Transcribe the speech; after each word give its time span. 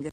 Yeah. 0.00 0.10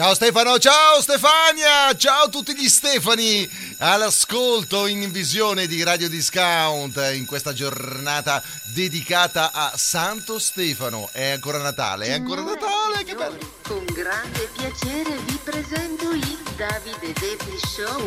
Ciao 0.00 0.14
Stefano, 0.14 0.58
ciao 0.58 1.02
Stefania, 1.02 1.94
ciao 1.94 2.24
a 2.24 2.28
tutti 2.30 2.56
gli 2.56 2.70
Stefani 2.70 3.46
all'ascolto 3.80 4.86
in 4.86 5.12
visione 5.12 5.66
di 5.66 5.82
Radio 5.82 6.08
Discount 6.08 6.96
in 7.12 7.26
questa 7.26 7.52
giornata 7.52 8.42
dedicata 8.72 9.50
a 9.52 9.72
Santo 9.76 10.38
Stefano. 10.38 11.10
È 11.12 11.32
ancora 11.32 11.58
Natale, 11.58 12.06
è 12.06 12.12
ancora 12.12 12.40
Natale, 12.40 13.04
che 13.04 13.14
bello! 13.14 13.36
Con 13.60 13.84
grande 13.92 14.48
piacere 14.56 15.18
vi 15.26 15.38
presento 15.44 16.12
il 16.12 16.38
Davide 16.56 17.12
Devi 17.20 17.58
Show. 17.58 18.06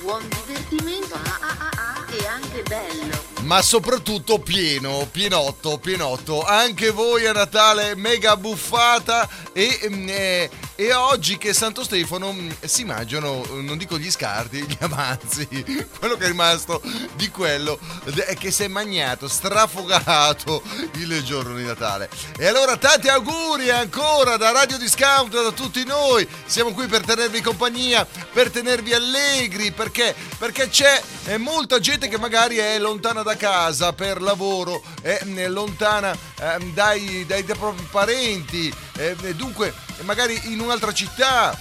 Buon 0.00 0.26
divertimento 0.46 1.14
ah, 1.14 1.38
ah, 1.40 1.56
ah, 1.58 1.70
ah, 1.76 2.06
e 2.10 2.26
anche 2.26 2.62
bello. 2.62 3.22
Ma 3.42 3.60
soprattutto 3.60 4.38
pieno, 4.38 5.06
pienotto, 5.10 5.76
pienotto. 5.76 6.42
Anche 6.42 6.90
voi 6.90 7.26
a 7.26 7.32
Natale 7.32 7.94
mega 7.96 8.34
buffata 8.38 9.28
e, 9.52 9.88
mm, 9.90 10.08
eh, 10.08 10.50
e 10.80 10.92
oggi 10.92 11.38
che 11.38 11.48
è 11.48 11.52
Santo 11.52 11.82
Stefano 11.82 12.32
mm, 12.32 12.50
si 12.60 12.84
mangiano, 12.84 13.44
non 13.50 13.76
dico 13.76 13.98
gli 13.98 14.08
scarti, 14.08 14.58
gli 14.62 14.76
avanzi, 14.78 15.48
quello 15.98 16.14
che 16.16 16.26
è 16.26 16.28
rimasto 16.28 16.80
di 17.16 17.28
quello 17.30 17.80
eh, 18.04 18.36
che 18.36 18.52
si 18.52 18.62
è 18.62 18.68
magnato, 18.68 19.26
strafogato 19.26 20.62
il 20.92 21.20
giorno 21.24 21.56
di 21.56 21.64
Natale. 21.64 22.08
E 22.38 22.46
allora 22.46 22.76
tanti 22.76 23.08
auguri 23.08 23.70
ancora 23.70 24.36
da 24.36 24.52
Radio 24.52 24.78
Discount, 24.78 25.32
da 25.32 25.50
tutti 25.50 25.84
noi. 25.84 26.28
Siamo 26.46 26.72
qui 26.72 26.86
per 26.86 27.04
tenervi 27.04 27.40
compagnia, 27.40 28.06
per 28.32 28.48
tenervi 28.48 28.94
allegri, 28.94 29.72
perché, 29.72 30.14
perché 30.38 30.68
c'è 30.68 31.02
eh, 31.24 31.38
molta 31.38 31.80
gente 31.80 32.06
che 32.06 32.18
magari 32.18 32.58
è 32.58 32.78
lontana 32.78 33.24
da 33.24 33.36
casa 33.36 33.92
per 33.92 34.22
lavoro, 34.22 34.80
è 35.02 35.22
mm, 35.24 35.46
lontana 35.46 36.12
eh, 36.12 36.70
dai, 36.72 37.26
dai, 37.26 37.44
dai 37.44 37.56
propri 37.56 37.84
parenti, 37.90 38.72
eh, 38.96 39.16
dunque 39.34 39.87
magari 40.02 40.40
in 40.52 40.60
un'altra 40.60 40.92
città 40.92 41.56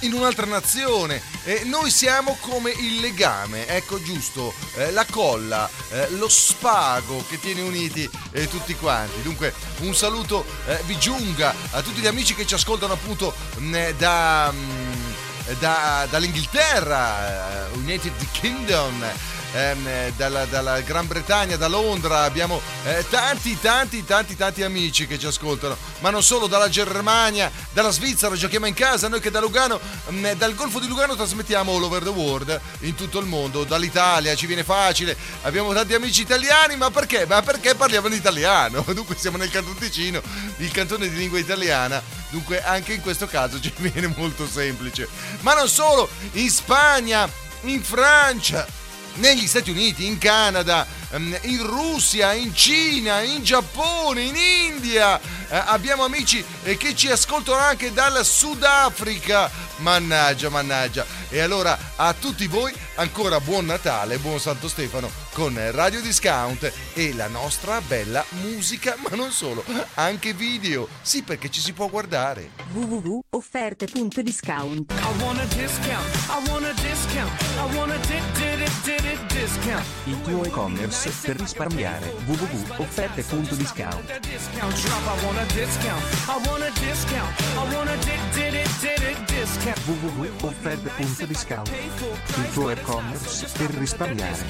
in 0.00 0.12
un'altra 0.12 0.46
nazione. 0.46 1.20
E 1.44 1.62
noi 1.64 1.90
siamo 1.90 2.36
come 2.40 2.70
il 2.70 3.00
legame, 3.00 3.66
ecco 3.66 4.02
giusto, 4.02 4.52
eh, 4.76 4.90
la 4.90 5.06
colla, 5.08 5.68
eh, 5.90 6.10
lo 6.10 6.28
spago 6.28 7.24
che 7.28 7.40
tiene 7.40 7.62
uniti 7.62 8.08
eh, 8.32 8.48
tutti 8.48 8.74
quanti. 8.74 9.22
Dunque 9.22 9.54
un 9.78 9.94
saluto 9.94 10.44
eh, 10.66 10.80
vi 10.84 10.98
giunga 10.98 11.54
a 11.70 11.82
tutti 11.82 12.00
gli 12.00 12.06
amici 12.06 12.34
che 12.34 12.46
ci 12.46 12.54
ascoltano 12.54 12.92
appunto 12.92 13.34
mh, 13.56 13.90
da, 13.96 14.52
mh, 14.52 15.58
da, 15.58 16.06
dall'Inghilterra, 16.10 17.68
eh, 17.70 17.76
United 17.78 18.12
Kingdom 18.32 19.04
ehm, 19.52 20.12
dalla, 20.16 20.44
dalla, 20.46 20.80
Gran 20.80 21.06
Bretagna, 21.06 21.56
da 21.56 21.68
Londra, 21.68 22.22
abbiamo 22.22 22.60
eh, 22.84 23.04
tanti, 23.08 23.58
tanti, 23.60 24.04
tanti, 24.04 24.36
tanti 24.36 24.62
amici 24.62 25.06
che 25.06 25.18
ci 25.18 25.26
ascoltano, 25.26 25.76
ma 26.00 26.10
non 26.10 26.22
solo, 26.22 26.46
dalla 26.46 26.68
Germania, 26.68 27.50
dalla 27.72 27.90
Svizzera, 27.90 28.34
giochiamo 28.34 28.66
in 28.66 28.74
casa, 28.74 29.08
noi 29.08 29.20
che 29.20 29.30
da 29.30 29.40
Lugano, 29.40 29.80
mh, 30.08 30.16
mm, 30.16 30.30
dal 30.32 30.54
Golfo 30.54 30.78
di 30.78 30.86
Lugano 30.86 31.14
trasmettiamo 31.14 31.74
all 31.74 31.82
over 31.82 32.02
the 32.02 32.08
world, 32.08 32.60
in 32.80 32.94
tutto 32.94 33.18
il 33.18 33.26
mondo, 33.26 33.64
dall'Italia, 33.64 34.34
ci 34.34 34.46
viene 34.46 34.64
facile, 34.64 35.16
abbiamo 35.42 35.72
tanti 35.72 35.94
amici 35.94 36.22
italiani, 36.22 36.76
ma 36.76 36.90
perché? 36.90 37.26
Ma 37.26 37.42
perché 37.42 37.74
parliamo 37.74 38.08
in 38.08 38.14
italiano, 38.14 38.84
dunque 38.92 39.16
siamo 39.16 39.36
nel 39.36 39.50
Canton 39.50 39.76
Ticino, 39.76 40.20
il 40.58 40.70
cantone 40.70 41.08
di 41.08 41.16
lingua 41.16 41.38
italiana, 41.38 42.02
dunque 42.30 42.62
anche 42.62 42.92
in 42.92 43.00
questo 43.00 43.26
caso 43.26 43.60
ci 43.60 43.72
viene 43.78 44.12
molto 44.16 44.46
semplice. 44.46 45.08
Ma 45.40 45.54
non 45.54 45.68
solo, 45.68 46.08
in 46.32 46.50
Spagna, 46.50 47.28
in 47.62 47.82
Francia, 47.82 48.66
negli 49.18 49.46
Stati 49.46 49.70
Uniti, 49.70 50.06
in 50.06 50.18
Canada, 50.18 50.86
ehm, 51.10 51.38
in 51.42 51.66
Russia, 51.66 52.32
in 52.32 52.54
Cina, 52.54 53.20
in 53.20 53.42
Giappone, 53.42 54.22
in 54.22 54.36
India. 54.36 55.20
Eh, 55.20 55.56
abbiamo 55.66 56.04
amici 56.04 56.44
eh, 56.64 56.76
che 56.76 56.94
ci 56.94 57.10
ascoltano 57.10 57.58
anche 57.58 57.92
dal 57.92 58.24
Sudafrica. 58.24 59.50
Mannaggia, 59.76 60.48
mannaggia. 60.48 61.06
E 61.28 61.40
allora 61.40 61.78
a 61.96 62.12
tutti 62.14 62.46
voi 62.46 62.72
ancora 62.98 63.40
buon 63.40 63.64
Natale, 63.66 64.18
buon 64.18 64.40
Santo 64.40 64.68
Stefano 64.68 65.10
con 65.32 65.56
Radio 65.72 66.00
Discount 66.00 66.72
e 66.94 67.14
la 67.14 67.28
nostra 67.28 67.80
bella 67.80 68.24
musica, 68.42 68.96
ma 69.08 69.14
non 69.16 69.30
solo, 69.30 69.64
anche 69.94 70.34
video. 70.34 70.88
Sì, 71.00 71.22
perché 71.22 71.48
ci 71.48 71.60
si 71.60 71.72
può 71.72 71.88
guardare. 71.88 72.50
www.offerte.discount 72.72 74.92
Il 80.04 80.20
tuo 80.22 80.44
e-commerce 80.44 81.10
per 81.22 81.36
risparmiare. 81.36 82.12
www.offerte.discount 82.26 84.20
www.offerte.discount 89.86 91.70
Il 91.70 92.50
tuo 92.52 92.70
e-commerce 92.70 92.87
per 92.88 93.70
risparmiare. 93.74 94.44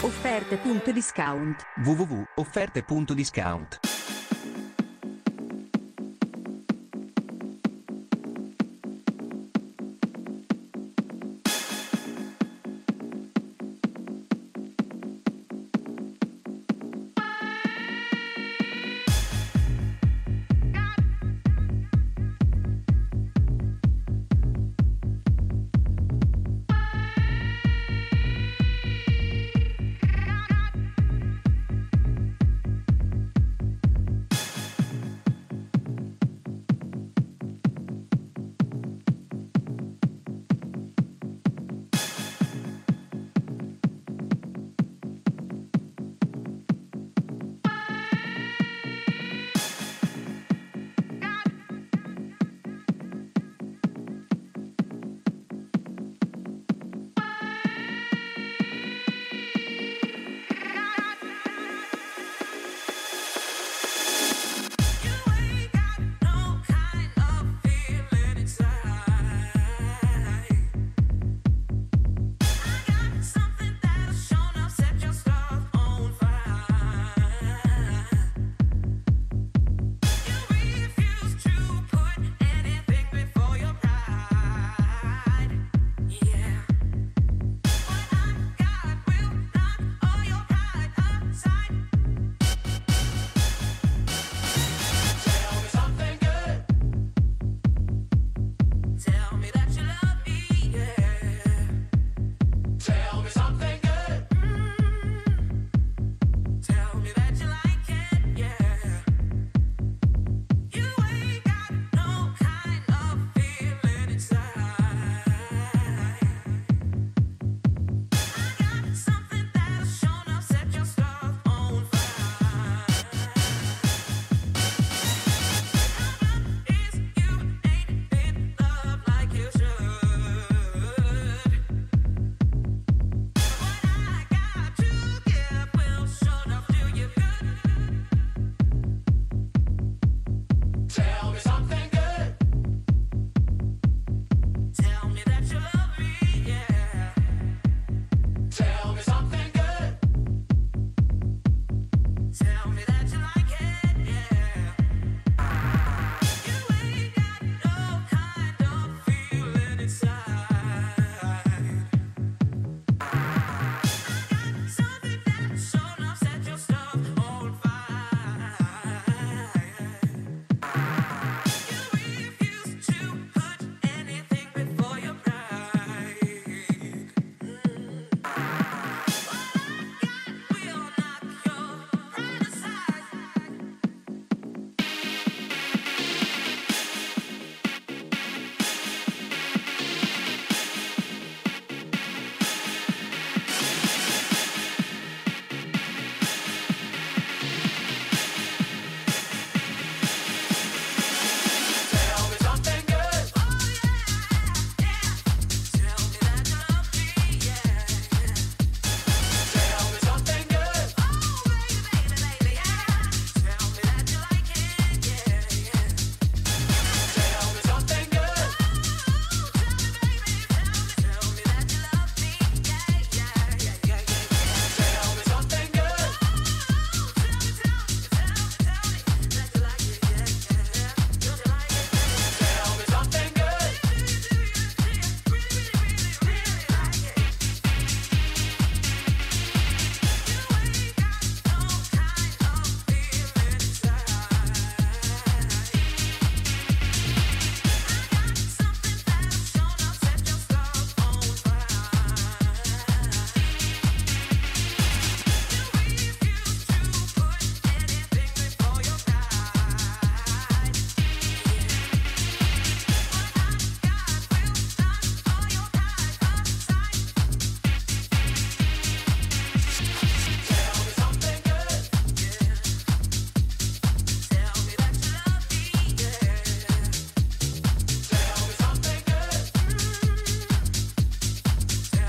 Offerte.discount 0.00 1.66
www.offerte.discount 1.84 3.80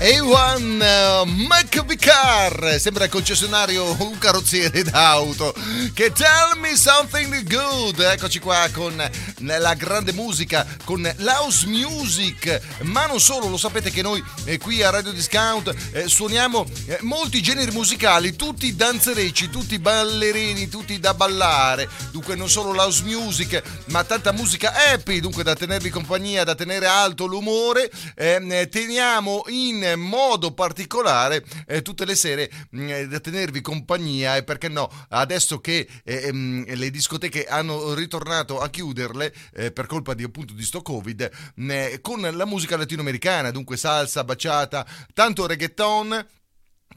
A1 0.08 1.26
McVicar 1.26 2.80
sembra 2.80 3.04
il 3.04 3.10
concessionario 3.10 3.94
un 4.00 4.16
carrozziere 4.16 4.80
d'auto. 4.88 5.54
Che 5.92 6.12
tell 6.12 6.58
me 6.58 6.74
something 6.76 7.42
good. 7.42 8.00
Eccoci 8.00 8.38
qua 8.38 8.66
con 8.72 8.98
la 9.40 9.74
grande 9.74 10.12
musica 10.12 10.66
con 10.84 11.02
l'house 11.18 11.66
music. 11.66 12.60
Ma 12.82 13.06
non 13.06 13.20
solo 13.20 13.48
lo 13.48 13.56
sapete 13.56 13.90
che 13.90 14.02
noi 14.02 14.22
eh, 14.44 14.58
qui 14.58 14.82
a 14.82 14.90
Radio 14.90 15.12
Discount 15.12 15.74
eh, 15.92 16.08
suoniamo 16.08 16.66
eh, 16.86 16.98
molti 17.02 17.42
generi 17.42 17.70
musicali 17.70 18.36
tutti 18.36 18.74
danzerecci 18.74 19.50
tutti 19.50 19.78
ballerini 19.78 20.68
tutti 20.68 20.98
da 20.98 21.14
ballare. 21.14 21.88
Dunque 22.10 22.34
non 22.34 22.48
solo 22.48 22.72
l'house 22.72 23.02
music 23.04 23.62
ma 23.86 24.04
tanta 24.04 24.32
musica 24.32 24.72
happy 24.92 25.20
dunque 25.20 25.42
da 25.42 25.54
tenervi 25.54 25.90
compagnia 25.90 26.44
da 26.44 26.54
tenere 26.54 26.86
alto 26.86 27.26
l'umore. 27.26 27.90
Eh, 28.14 28.68
teniamo 28.70 29.44
in 29.48 29.94
modo 29.96 30.52
particolare 30.52 31.44
eh, 31.66 31.82
tutte 31.82 32.04
le 32.04 32.14
sere 32.14 32.50
mm, 32.74 33.02
da 33.04 33.20
tenervi 33.20 33.60
compagnia. 33.60 34.36
E 34.36 34.42
perché 34.42 34.68
no, 34.68 34.90
adesso 35.10 35.60
che 35.60 35.86
eh, 36.04 36.32
mh, 36.32 36.36
mm, 36.36 36.62
le 36.66 36.90
discoteche 36.90 37.46
hanno 37.46 37.94
ritornato 37.94 38.60
a 38.60 38.68
chiuderle 38.68 39.27
eh, 39.54 39.72
per 39.72 39.86
colpa 39.86 40.14
di 40.14 40.24
appunto 40.24 40.52
di 40.52 40.62
sto 40.62 40.82
covid 40.82 41.30
eh, 41.56 41.98
con 42.00 42.20
la 42.20 42.44
musica 42.46 42.76
latinoamericana, 42.76 43.50
dunque 43.50 43.76
salsa, 43.76 44.24
baciata, 44.24 44.86
tanto 45.14 45.46
reggaeton 45.46 46.26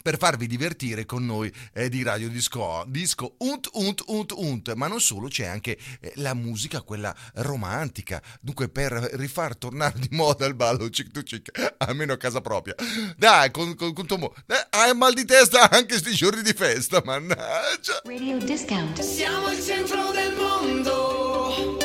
per 0.01 0.17
farvi 0.17 0.47
divertire 0.47 1.05
con 1.05 1.25
noi 1.25 1.51
eh, 1.73 1.89
di 1.89 2.03
Radio 2.03 2.27
Disco, 2.29 2.83
Disco 2.87 3.35
Unt 3.39 3.69
Unt 3.73 4.03
Unt 4.07 4.33
Unt, 4.35 4.73
ma 4.73 4.87
non 4.87 4.99
solo, 4.99 5.27
c'è 5.27 5.45
anche 5.45 5.77
eh, 5.99 6.13
la 6.15 6.33
musica, 6.33 6.81
quella 6.81 7.15
romantica, 7.35 8.21
dunque 8.39 8.67
per 8.69 8.93
rifar 9.13 9.55
tornare 9.55 9.99
di 9.99 10.07
moda 10.11 10.45
il 10.45 10.55
ballo 10.55 10.89
chic 10.89 11.11
to 11.11 11.21
chic, 11.21 11.75
almeno 11.77 12.13
a 12.13 12.17
casa 12.17 12.41
propria. 12.41 12.75
Dai, 13.15 13.51
con, 13.51 13.75
con, 13.75 13.93
con 13.93 14.07
Tomo, 14.07 14.33
eh, 14.47 14.67
hai 14.71 14.95
mal 14.95 15.13
di 15.13 15.25
testa 15.25 15.69
anche 15.69 15.97
sti 15.97 16.13
giorni 16.13 16.41
di 16.41 16.53
festa, 16.53 17.01
mannaggia. 17.05 18.01
Radio 18.03 18.37
Discount. 18.39 18.99
Siamo 19.01 19.51
il 19.51 19.61
centro 19.61 20.11
del 20.11 20.33
mondo, 20.33 21.77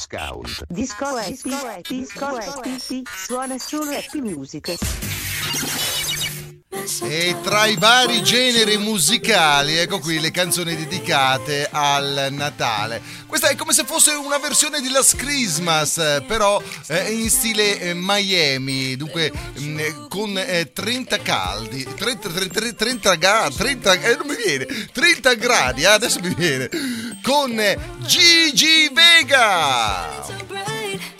Discount. 0.00 0.64
Disco 0.70 1.14
Happy, 1.14 1.98
Disco 1.98 2.24
Happy, 2.24 3.02
suona 3.04 3.58
solo 3.58 3.90
happy 3.90 4.22
music. 4.22 4.78
E 7.02 7.36
tra 7.42 7.66
i 7.66 7.76
vari 7.76 8.22
generi 8.22 8.78
musicali, 8.78 9.76
ecco 9.76 9.98
qui 9.98 10.18
le 10.18 10.30
canzoni 10.30 10.74
dedicate 10.74 11.68
al 11.70 12.28
Natale. 12.30 13.02
Questa 13.26 13.48
è 13.48 13.54
come 13.54 13.72
se 13.72 13.84
fosse 13.84 14.12
una 14.12 14.38
versione 14.38 14.80
di 14.80 14.90
Last 14.90 15.16
Christmas, 15.16 16.22
però 16.26 16.60
eh, 16.88 17.12
in 17.12 17.28
stile 17.28 17.80
eh, 17.80 17.92
Miami, 17.94 18.96
dunque 18.96 19.30
mm, 19.60 19.78
eh, 19.78 20.06
con 20.08 20.36
eh, 20.36 20.72
30 20.72 21.18
caldi, 21.18 21.84
30, 21.84 22.28
30, 22.28 22.72
30 22.72 23.14
gradi, 23.16 23.56
30, 23.56 23.92
eh, 23.92 24.16
non 24.16 24.26
mi 24.26 24.36
viene, 24.36 24.66
30 24.92 25.34
gradi, 25.34 25.82
eh, 25.82 25.86
adesso 25.86 26.18
mi 26.20 26.34
viene, 26.34 26.68
con 27.22 27.58
eh, 27.58 27.78
Gigi 28.06 28.90
Vega. 28.92 31.19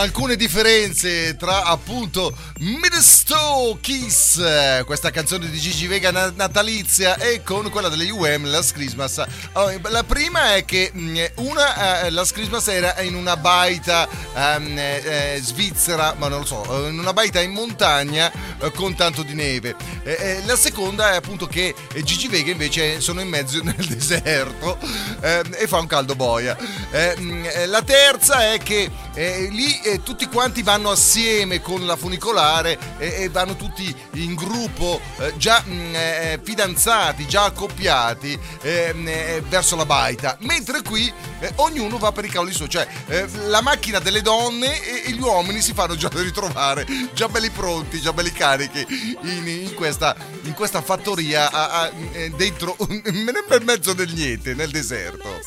Alcune 0.00 0.36
differenze 0.36 1.36
tra 1.36 1.64
appunto 1.64 2.36
Middlestowe 2.64 3.76
Kiss, 3.78 4.40
questa 4.86 5.10
canzone 5.10 5.50
di 5.50 5.58
Gigi 5.58 5.86
Vega 5.86 6.10
na- 6.10 6.32
natalizia, 6.34 7.16
e 7.16 7.42
con 7.42 7.68
quella 7.68 7.90
delle 7.90 8.08
UM, 8.08 8.50
Last 8.50 8.72
Christmas. 8.72 9.22
Allora, 9.52 9.78
la 9.90 10.02
prima 10.02 10.54
è 10.54 10.64
che 10.64 10.90
mh, 10.90 11.24
una, 11.34 12.04
eh, 12.04 12.10
Last 12.10 12.32
Christmas 12.32 12.66
era 12.68 12.98
in 13.02 13.16
una 13.16 13.36
baita 13.36 14.08
ehm, 14.34 14.78
eh, 14.78 15.38
svizzera, 15.42 16.14
ma 16.16 16.28
non 16.28 16.38
lo 16.38 16.46
so, 16.46 16.86
in 16.88 16.98
una 16.98 17.12
baita 17.12 17.38
in 17.42 17.50
montagna 17.50 18.32
eh, 18.58 18.72
con 18.72 18.94
tanto 18.94 19.22
di 19.22 19.34
neve. 19.34 19.76
La 20.46 20.56
seconda 20.56 21.12
è 21.12 21.16
appunto 21.16 21.46
che 21.46 21.74
Gigi 22.02 22.28
Vega 22.28 22.50
invece 22.50 23.00
sono 23.00 23.20
in 23.20 23.28
mezzo 23.28 23.60
nel 23.64 23.74
deserto 23.76 24.78
ehm, 25.20 25.54
e 25.58 25.66
fa 25.66 25.80
un 25.80 25.86
caldo 25.86 26.14
boia. 26.14 26.56
Eh, 26.90 27.14
mh, 27.18 27.48
eh, 27.52 27.66
la 27.66 27.82
terza 27.82 28.52
è 28.52 28.58
che 28.58 28.90
eh, 29.12 29.48
lì 29.50 29.80
eh, 29.82 30.02
tutti 30.02 30.26
quanti 30.28 30.62
vanno 30.62 30.90
assieme 30.90 31.60
con 31.60 31.84
la 31.84 31.96
funicolare 31.96 32.53
eh, 32.62 32.78
e 32.98 33.28
vanno 33.28 33.56
tutti 33.56 33.94
in 34.14 34.34
gruppo 34.34 35.00
eh, 35.18 35.32
già 35.36 35.60
mh, 35.64 35.94
eh, 35.94 36.40
fidanzati, 36.42 37.26
già 37.26 37.44
accoppiati 37.44 38.38
eh, 38.62 39.42
verso 39.48 39.76
la 39.76 39.86
baita, 39.86 40.36
mentre 40.40 40.82
qui 40.82 41.12
eh, 41.40 41.52
ognuno 41.56 41.98
va 41.98 42.12
per 42.12 42.24
i 42.24 42.28
cavoli 42.28 42.52
suoi, 42.52 42.68
cioè 42.68 42.86
eh, 43.08 43.26
la 43.46 43.60
macchina 43.60 43.98
delle 43.98 44.22
donne 44.22 44.82
e, 44.82 45.02
e 45.06 45.10
gli 45.12 45.20
uomini 45.20 45.60
si 45.60 45.72
fanno 45.72 45.96
già 45.96 46.08
ritrovare, 46.12 46.86
già 47.14 47.28
belli 47.28 47.50
pronti, 47.50 48.00
già 48.00 48.12
belli 48.12 48.32
carichi 48.32 48.86
in, 49.22 49.46
in 49.46 49.74
questa, 49.74 50.14
in 50.42 50.52
questa 50.54 50.82
fattoria 50.82 51.50
a- 51.50 51.70
a- 51.82 51.90
eh, 52.12 52.30
dentro, 52.30 52.76
nel 52.88 53.62
mezzo 53.64 53.92
del 53.92 54.12
niente, 54.12 54.54
nel 54.54 54.70
deserto. 54.70 55.40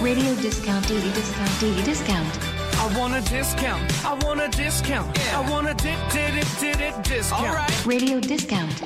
Radio 0.00 0.34
discount, 0.36 0.86
daily 0.86 1.10
discount, 1.12 1.60
daily 1.60 1.82
discount. 1.82 2.59
I 2.82 2.88
want 2.96 3.14
a 3.14 3.20
discount. 3.20 3.92
I 4.04 4.16
want 4.24 4.40
a 4.40 4.48
discount. 4.48 5.14
I 5.34 5.40
want 5.50 5.68
a 5.68 5.74
di- 5.74 5.94
di- 6.12 6.30
di- 6.32 6.42
di- 6.58 6.74
di- 6.76 6.94
discount. 7.02 7.84
Radio 7.84 8.18
discount. 8.18 8.82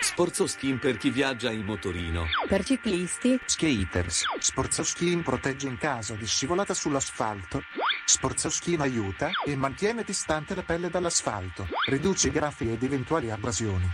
Sforzo 0.00 0.46
Skin 0.46 0.78
per 0.78 0.96
chi 0.96 1.10
viaggia 1.10 1.50
in 1.50 1.64
motorino. 1.64 2.26
Per 2.46 2.64
ciclisti, 2.64 3.36
Skaters. 3.44 4.22
Sportsoskin 4.38 5.22
protegge 5.22 5.66
in 5.66 5.76
caso 5.76 6.14
di 6.14 6.24
scivolata 6.26 6.72
sull'asfalto. 6.72 7.62
Sportsoskin 8.04 8.80
aiuta 8.80 9.30
e 9.44 9.56
mantiene 9.56 10.04
distante 10.04 10.54
la 10.54 10.62
pelle 10.62 10.88
dall'asfalto. 10.90 11.66
Riduce 11.88 12.28
i 12.28 12.30
graffi 12.30 12.70
ed 12.70 12.80
eventuali 12.84 13.30
abrasioni. 13.30 13.90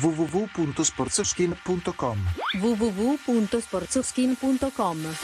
www.sportsoskin.com 0.00 2.18
www.sportsoskin.com. 2.60 5.14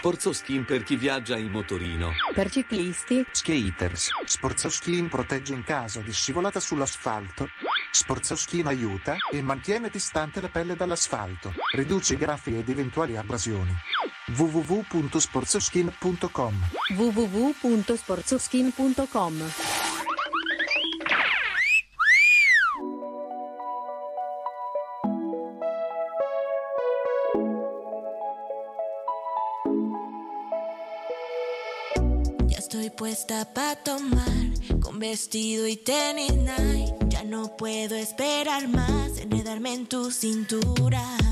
Sforzo 0.00 0.32
Skin 0.32 0.64
per 0.64 0.82
chi 0.82 0.96
viaggia 0.96 1.36
in 1.36 1.50
motorino. 1.50 2.12
Per 2.32 2.50
ciclisti, 2.50 3.22
Skaters. 3.30 4.08
Sportsoskin 4.24 5.10
protegge 5.10 5.52
in 5.52 5.62
caso 5.62 6.00
di 6.00 6.10
scivolata 6.10 6.58
sull'asfalto. 6.58 7.48
Sportsoskin 7.90 8.66
aiuta 8.66 9.16
e 9.30 9.42
mantiene 9.42 9.90
distante 9.90 10.40
la 10.40 10.48
pelle 10.48 10.74
dall'asfalto. 10.74 11.52
Riduce 11.74 12.14
i 12.14 12.16
graffi 12.16 12.56
ed 12.56 12.70
eventuali 12.70 13.18
abrasioni. 13.18 13.76
www.sportsoskin.com 14.34 16.54
www.sportsoskin.com. 16.96 19.52
Ya 33.00 33.08
estoy 33.08 33.36
puesta 33.36 33.54
para 33.54 33.76
tomar 33.76 34.80
con 34.80 34.98
vestido 34.98 35.66
y 35.66 35.76
tenis 35.76 36.34
night. 36.34 36.94
Ya 37.08 37.24
no 37.24 37.56
puedo 37.56 37.96
esperar 37.96 38.68
más, 38.68 39.18
enredarme 39.18 39.72
en 39.72 39.86
tu 39.86 40.10
cintura. 40.10 41.29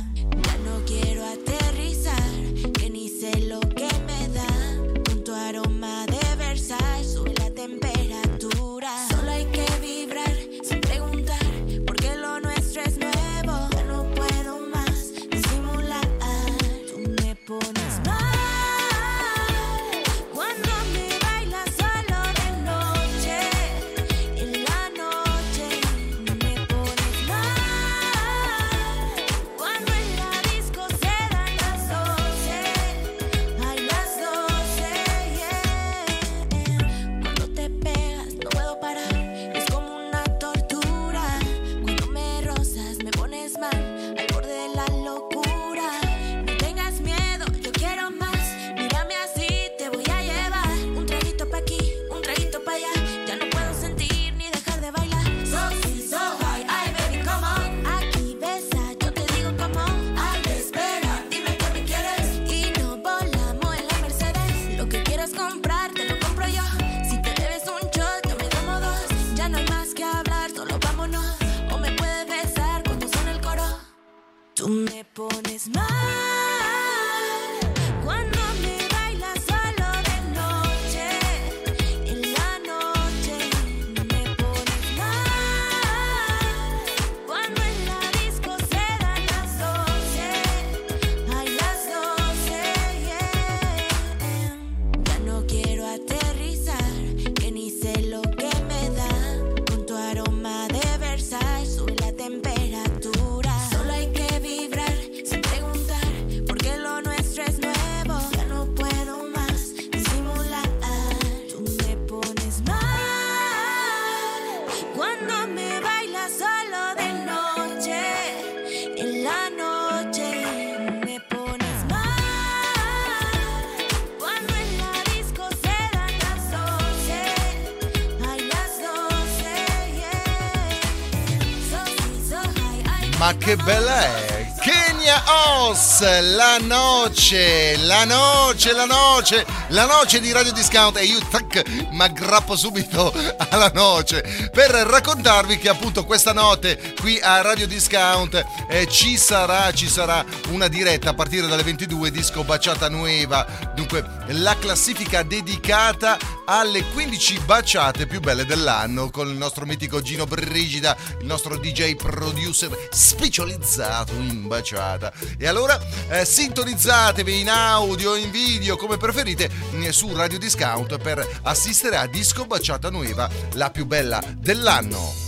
Los, 135.69 136.01
la 136.01 136.57
noce, 136.57 137.77
la 137.83 138.07
noce, 138.07 138.73
la 138.73 138.87
noce, 138.87 139.45
la 139.69 139.85
noce 139.85 140.19
di 140.19 140.33
Radio 140.33 140.51
Discount. 140.51 140.97
E 140.97 141.05
io 141.05 141.19
tac, 141.31 141.63
mi 141.91 142.01
aggrappo 142.01 142.57
subito 142.57 143.13
alla 143.51 143.71
noce 143.75 144.51
per 144.51 144.71
raccontarvi 144.71 145.59
che 145.59 145.69
appunto 145.69 146.07
questa 146.07 146.33
notte 146.33 146.95
qui 146.99 147.21
a 147.21 147.43
Radio 147.43 147.67
Discount 147.67 148.43
eh, 148.71 148.89
ci 148.89 149.19
sarà, 149.19 149.71
ci 149.75 149.89
sarà 149.89 150.25
una 150.49 150.69
diretta 150.69 151.11
a 151.11 151.15
partire 151.15 151.47
dalle 151.47 151.63
22 151.63 152.11
disco 152.11 152.45
Baciata 152.45 152.89
Nueva, 152.89 153.47
dunque 153.75 154.03
la 154.29 154.57
classifica 154.59 155.23
dedicata 155.23 156.17
alle 156.51 156.83
15 156.83 157.41
baciate 157.41 158.07
più 158.07 158.21
belle 158.21 158.47
dell'anno 158.47 159.11
con 159.11 159.29
il 159.29 159.37
nostro 159.37 159.67
mitico 159.67 160.01
Gino 160.01 160.25
Brigida, 160.25 160.97
il 161.21 161.27
nostro 161.27 161.59
DJ 161.59 161.95
producer 161.95 162.89
specializzato 162.91 164.15
in 164.15 164.47
baciata. 164.47 165.13
E 165.37 165.47
allora 165.47 165.79
eh, 166.09 166.25
sintonizzatevi 166.25 167.41
in 167.41 167.51
audio, 167.51 168.15
in 168.15 168.31
video, 168.31 168.77
come 168.77 168.97
preferite, 168.97 169.51
eh, 169.73 169.93
su 169.93 170.15
Radio 170.15 170.39
Discount 170.39 170.99
per 170.99 171.27
assistere 171.43 171.97
a 171.97 172.07
Disco 172.07 172.47
Baciata 172.47 172.89
Nueva, 172.89 173.29
la 173.53 173.71
più 173.71 173.85
bella 173.85 174.23
dell'anno. 174.39 175.28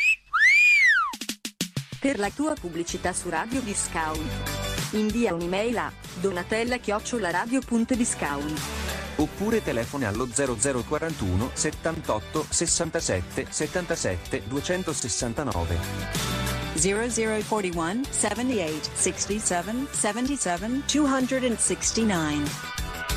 per 2.01 2.17
la 2.17 2.31
tua 2.31 2.55
pubblicità 2.59 3.13
su 3.13 3.29
Radio 3.29 3.61
Discount. 3.61 4.19
Invia 4.93 5.35
un'email 5.35 5.77
a 5.77 5.93
donatella-radio.discount 6.19 8.59
Oppure 9.17 9.61
telefoni 9.61 10.05
allo 10.05 10.27
0041 10.27 11.51
78 11.53 12.45
67 12.49 13.45
77 13.47 14.41
269. 14.47 15.77
0041 16.73 18.01
78 18.09 18.89
67 18.95 19.87
77 19.91 20.81
269. 21.19 22.43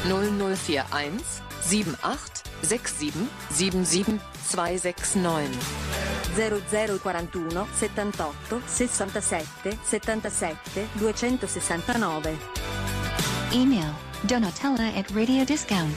0041 0.04 1.22
78 1.60 2.50
67 2.60 3.28
77 3.48 4.20
269. 4.36 6.13
0041 6.34 7.66
78 7.72 8.34
67 8.66 9.22
77 9.84 10.58
269 10.98 12.38
Email 13.52 13.94
Donatella 14.26 14.96
at 14.96 15.10
Radio 15.12 15.44
Discount. 15.44 15.94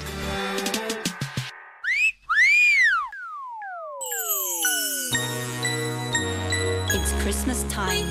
It's 6.93 7.11
Christmas 7.23 7.63
time. 7.63 8.05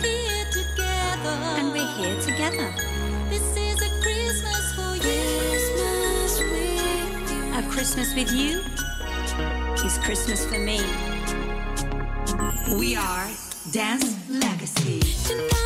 And 1.58 1.72
we're 1.72 1.86
here 1.96 2.20
together. 2.22 2.74
This 3.30 3.56
is 3.56 3.80
a 3.82 3.90
Christmas 4.02 4.74
for 4.74 4.96
you. 5.06 5.22
A 7.54 7.62
Christmas 7.70 8.14
with 8.16 8.32
you 8.32 8.62
is 9.86 9.98
Christmas 9.98 10.44
for 10.44 10.58
me. 10.58 11.15
We 12.74 12.96
are 12.96 13.28
Dance 13.70 14.28
Legacy. 14.28 14.98
Tonight 15.24 15.65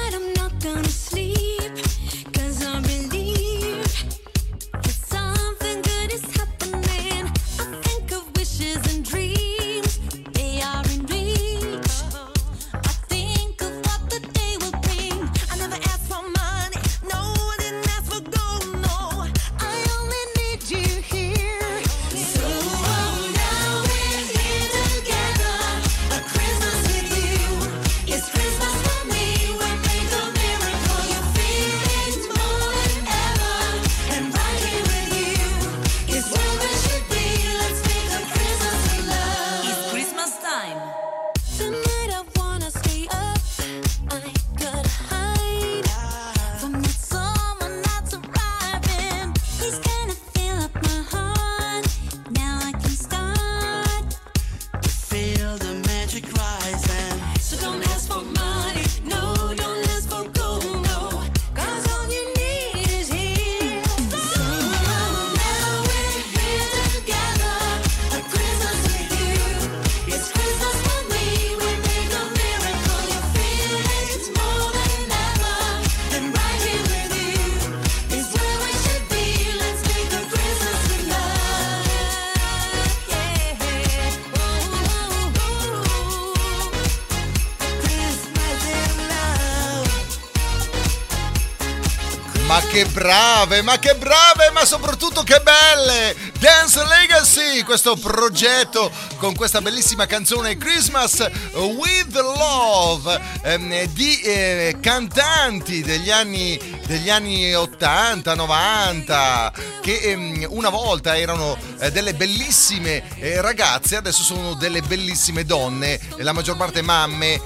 che 92.81 92.87
brave, 92.87 93.61
ma 93.61 93.79
che 93.79 93.95
brave, 93.95 94.51
ma 94.53 94.65
soprattutto 94.65 95.23
che 95.23 95.43
belle! 95.43 96.17
Dance 96.39 96.83
Legacy, 96.87 97.63
questo 97.63 97.95
progetto 97.95 98.91
con 99.19 99.35
questa 99.35 99.61
bellissima 99.61 100.07
canzone 100.07 100.57
Christmas 100.57 101.29
with 101.53 102.15
Love 102.15 103.21
ehm, 103.43 103.85
di 103.89 104.19
eh, 104.23 104.77
cantanti 104.81 105.83
degli 105.83 106.11
anni, 106.11 106.59
degli 106.87 107.11
anni 107.11 107.53
80, 107.53 108.35
90 108.35 109.53
che 109.83 109.99
ehm, 109.99 110.47
una 110.49 110.71
volta 110.71 111.19
erano 111.19 111.59
eh, 111.81 111.93
delle 111.93 112.15
bellissime 112.15 113.03
eh, 113.19 113.43
ragazze, 113.43 113.97
adesso 113.97 114.23
sono 114.23 114.55
delle 114.55 114.81
bellissime 114.81 115.45
donne, 115.45 116.01
la 116.17 116.33
maggior 116.33 116.57
parte 116.57 116.81
mamme. 116.81 117.39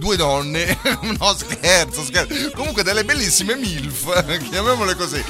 Due 0.00 0.16
donne, 0.16 0.76
no 1.18 1.34
scherzo, 1.36 2.02
scherzo, 2.02 2.50
comunque 2.54 2.82
delle 2.82 3.04
bellissime 3.04 3.54
MILF, 3.54 4.24
chiamiamole 4.48 4.96
così, 4.96 5.22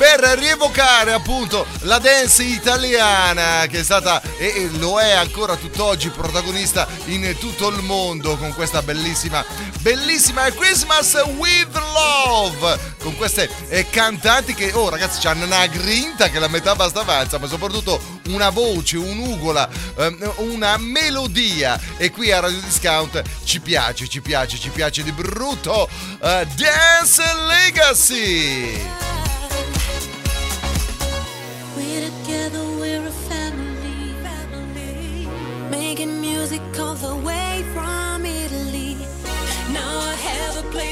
per 0.00 0.38
rievocare 0.38 1.12
appunto 1.12 1.66
la 1.80 1.98
dance 1.98 2.42
italiana 2.42 3.66
che 3.66 3.80
è 3.80 3.82
stata 3.82 4.22
e 4.38 4.70
lo 4.78 4.98
è 4.98 5.10
ancora 5.10 5.56
tutt'oggi 5.56 6.08
protagonista 6.08 6.88
in 7.08 7.36
tutto 7.38 7.68
il 7.68 7.82
mondo 7.82 8.38
con 8.38 8.54
questa 8.54 8.80
bellissima, 8.80 9.44
bellissima 9.80 10.48
Christmas 10.52 11.22
with 11.36 11.74
Love, 11.74 12.78
con 13.02 13.14
queste 13.14 13.50
eh, 13.68 13.90
cantanti 13.90 14.54
che, 14.54 14.72
oh 14.72 14.88
ragazzi, 14.88 15.26
hanno 15.26 15.44
una 15.44 15.66
grinta 15.66 16.30
che 16.30 16.38
la 16.38 16.48
metà 16.48 16.74
basta 16.74 17.00
avanza, 17.00 17.38
ma 17.38 17.46
soprattutto 17.46 18.00
una 18.28 18.48
voce, 18.48 18.96
un'ugola, 18.96 19.68
ehm, 19.98 20.32
una 20.36 20.78
melodia 20.78 21.78
e 21.98 22.10
qui 22.10 22.32
a 22.32 22.40
Radio 22.40 22.60
Discount 22.60 23.22
ci 23.44 23.60
piace, 23.60 24.08
ci 24.08 24.22
piace, 24.22 24.58
ci 24.58 24.70
piace 24.70 25.02
di 25.02 25.12
brutto 25.12 25.90
eh, 26.22 26.46
Dance 26.56 27.22
Legacy. 27.46 29.09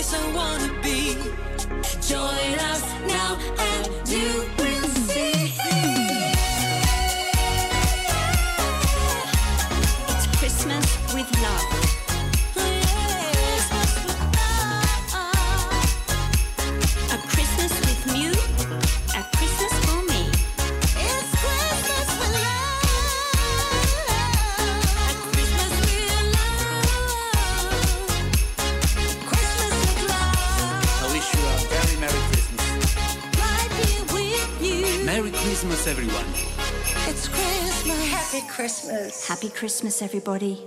Place 0.08 0.22
I 0.22 0.34
wanna 0.34 0.82
be. 0.82 1.16
Join 2.00 2.58
us 2.70 2.97
everyone. 35.88 36.26
It's 37.08 37.28
Christmas. 37.28 38.12
Happy 38.12 38.46
Christmas. 38.46 39.26
Happy 39.26 39.48
Christmas, 39.48 40.02
everybody. 40.02 40.62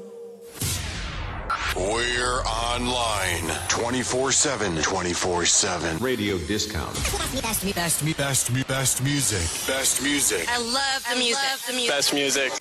We're 1.76 2.42
online 2.42 3.56
24 3.68 4.32
7. 4.32 4.82
24 4.82 5.46
7. 5.46 5.98
Radio 6.00 6.40
Discount. 6.40 6.96
Best, 7.44 7.64
me, 7.64 7.72
best, 7.72 8.04
me, 8.04 8.14
best, 8.14 8.52
me, 8.52 8.64
best 8.64 9.04
music. 9.04 9.68
Best 9.68 10.02
music. 10.02 10.48
I 10.50 10.58
love 10.58 11.06
the 11.08 11.16
music. 11.16 11.88
Best 11.88 12.14
music. 12.16 12.52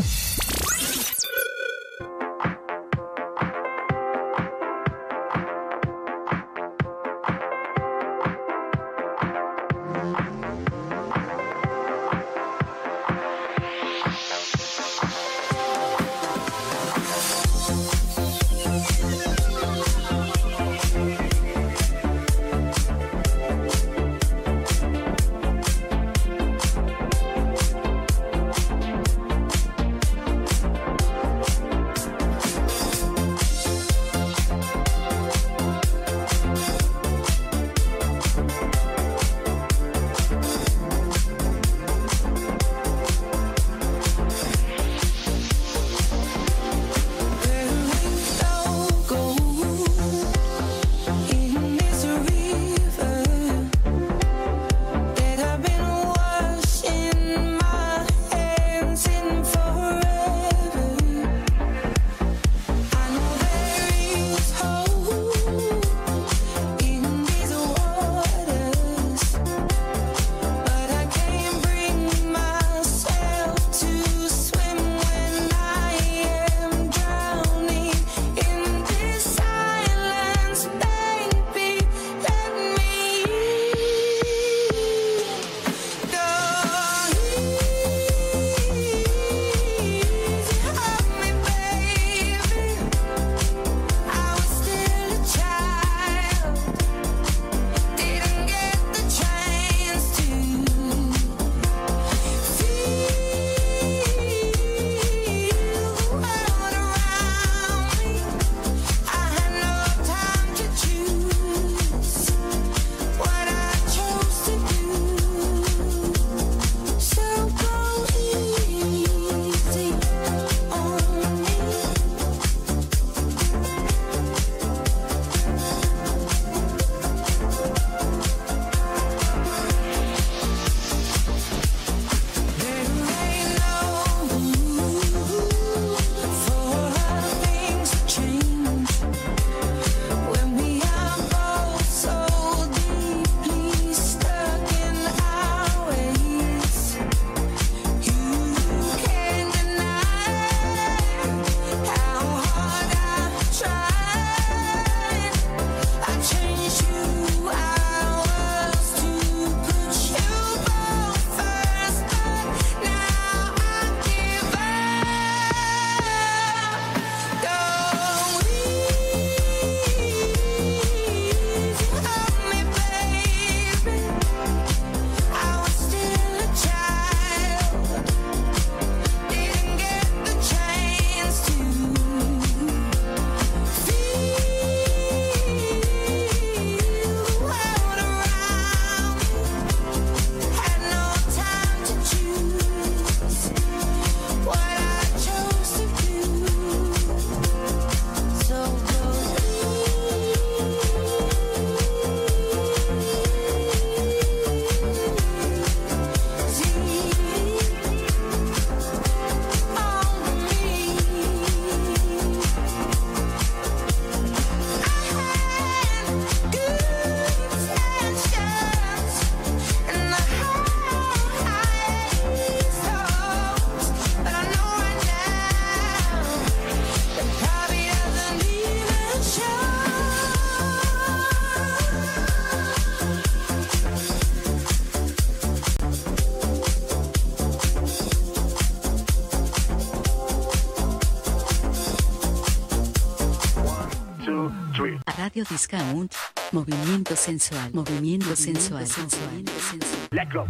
Mario 245.41 245.45
Discount. 245.49 246.15
Movimiento 246.51 247.15
sensual. 247.15 247.71
Movimiento 247.73 248.35
sensual. 248.35 248.87
Movimiento 248.87 249.53
sensual. 249.59 250.09
Ecco. 250.11 250.11
Let 250.11 250.33
go. 250.33 250.47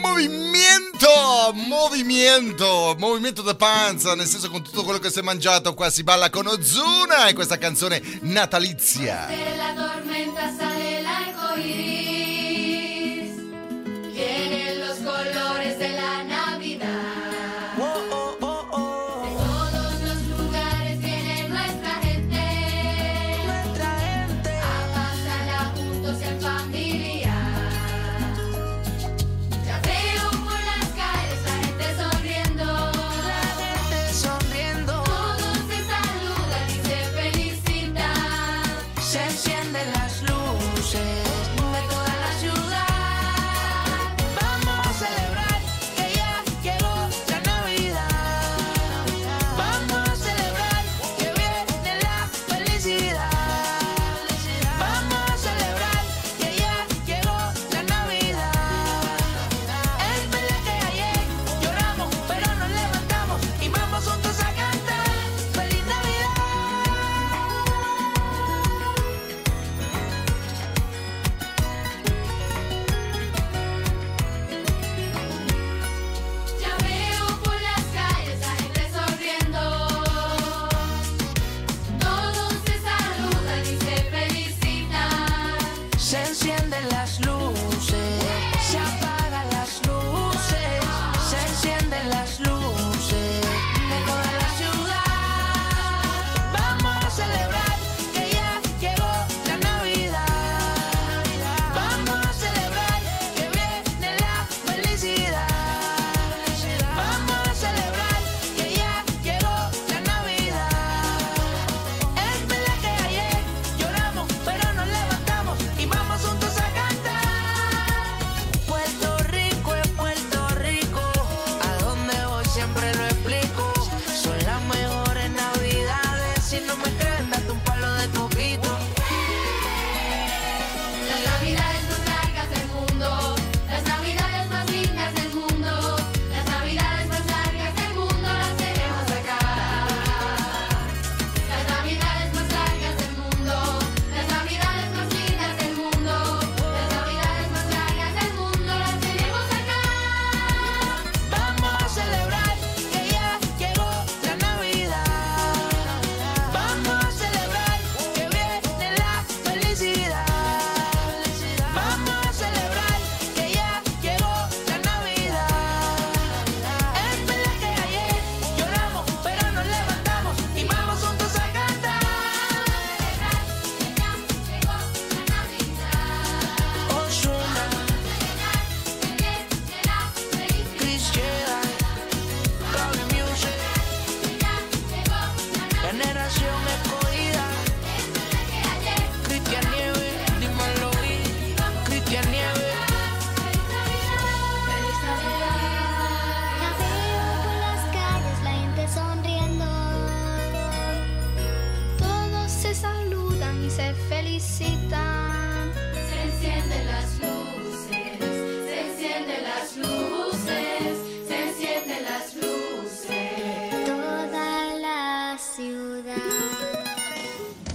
Movimento, 0.00 1.52
movimento, 1.54 2.96
movimento 2.98 3.42
da 3.42 3.54
panza, 3.54 4.14
nel 4.14 4.26
senso 4.26 4.50
con 4.50 4.62
tutto 4.62 4.84
quello 4.84 4.98
che 4.98 5.10
si 5.10 5.18
è 5.18 5.22
mangiato 5.22 5.74
qua 5.74 5.90
si 5.90 6.02
balla 6.02 6.30
con 6.30 6.46
Ozuna 6.46 7.26
e 7.26 7.34
questa 7.34 7.58
canzone 7.58 8.00
natalizia. 8.22 9.28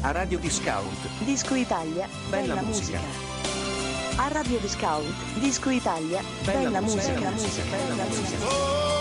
A 0.05 0.11
Radio 0.11 0.37
Discount. 0.37 1.07
Disco 1.19 1.55
Italia. 1.55 2.09
Bella, 2.29 2.55
bella 2.55 2.61
musica. 2.61 2.99
musica. 2.99 4.21
A 4.21 4.27
Radio 4.27 4.59
Discount. 4.59 5.39
Disco 5.39 5.69
Italia. 5.69 6.21
Bella, 6.43 6.59
bella 6.59 6.81
musica. 6.81 7.29
musica. 7.29 7.63
Bella 7.71 8.03
musica. 8.03 8.03
Bella 8.03 8.03
musica. 8.03 8.92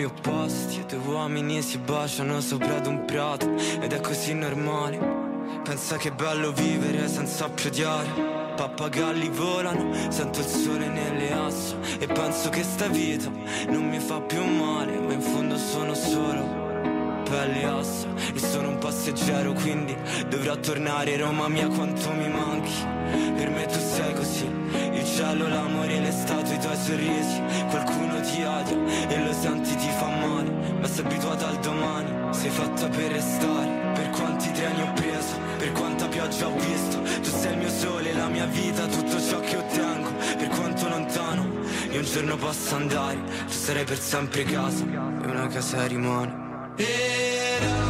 Poli 0.00 0.04
opposti 0.04 0.84
due 0.86 0.98
uomini 0.98 1.60
si 1.62 1.78
baciano 1.78 2.40
sopra 2.40 2.76
ad 2.76 2.86
un 2.86 3.04
prato 3.04 3.54
Ed 3.80 3.92
è 3.92 4.00
così 4.00 4.34
normale. 4.34 4.98
Pensa 5.62 5.96
che 5.96 6.08
è 6.08 6.12
bello 6.12 6.52
vivere 6.52 7.06
senza 7.08 7.48
più 7.48 7.68
odiare. 7.68 8.28
Pappagalli 8.56 9.28
volano, 9.28 9.92
sento 10.10 10.40
il 10.40 10.46
sole 10.46 10.88
nelle 10.88 11.32
ossa 11.34 11.76
E 11.98 12.06
penso 12.06 12.50
che 12.50 12.62
sta 12.62 12.88
vita 12.88 13.30
non 13.68 13.88
mi 13.88 13.98
fa 13.98 14.20
più 14.20 14.44
male 14.44 14.98
Ma 14.98 15.14
in 15.14 15.22
fondo 15.22 15.56
sono 15.56 15.94
solo 15.94 16.60
pelle 17.24 17.62
e 17.62 17.68
ossa 17.68 18.06
E 18.34 18.38
sono 18.38 18.68
un 18.68 18.78
passeggero 18.78 19.52
quindi 19.52 19.96
dovrò 20.28 20.56
tornare. 20.56 21.16
Roma 21.16 21.48
mia 21.48 21.68
quanto 21.68 22.12
mi 22.12 22.28
manchi? 22.28 22.72
Per 23.36 23.50
me 23.50 23.66
tu 23.66 23.78
sei 23.78 24.14
così. 24.14 24.46
Il 24.92 25.04
cielo, 25.04 25.48
l'amore, 25.48 26.00
l'estate, 26.00 26.54
i 26.54 26.58
tuoi 26.58 26.76
sorrisi. 26.76 27.42
Qualcuno 27.70 28.09
ti 28.20 28.42
odia 28.42 29.08
e 29.08 29.24
lo 29.24 29.32
senti 29.32 29.74
ti 29.76 29.88
fa 29.88 30.06
male 30.06 30.50
Ma 30.80 30.86
sei 30.86 31.04
abituata 31.04 31.48
al 31.48 31.58
domani 31.58 32.34
Sei 32.34 32.50
fatta 32.50 32.88
per 32.88 33.10
restare. 33.10 33.92
Per 33.94 34.10
quanti 34.10 34.50
treni 34.52 34.82
ho 34.82 34.92
preso 34.92 35.34
Per 35.58 35.72
quanta 35.72 36.06
pioggia 36.06 36.46
ho 36.46 36.56
visto 36.56 37.00
Tu 37.22 37.30
sei 37.30 37.52
il 37.52 37.58
mio 37.58 37.68
sole, 37.68 38.12
la 38.12 38.28
mia 38.28 38.46
vita 38.46 38.86
Tutto 38.86 39.20
ciò 39.20 39.40
che 39.40 39.56
ottengo 39.56 40.10
Per 40.38 40.48
quanto 40.48 40.88
lontano 40.88 41.48
Io 41.90 41.98
un 41.98 42.04
giorno 42.04 42.36
posso 42.36 42.76
andare 42.76 43.18
Tu 43.46 43.52
sarai 43.52 43.84
per 43.84 43.98
sempre 43.98 44.44
casa 44.44 44.84
E 44.84 45.26
una 45.26 45.46
casa 45.48 45.86
rimane. 45.86 46.48
Era 46.76 47.89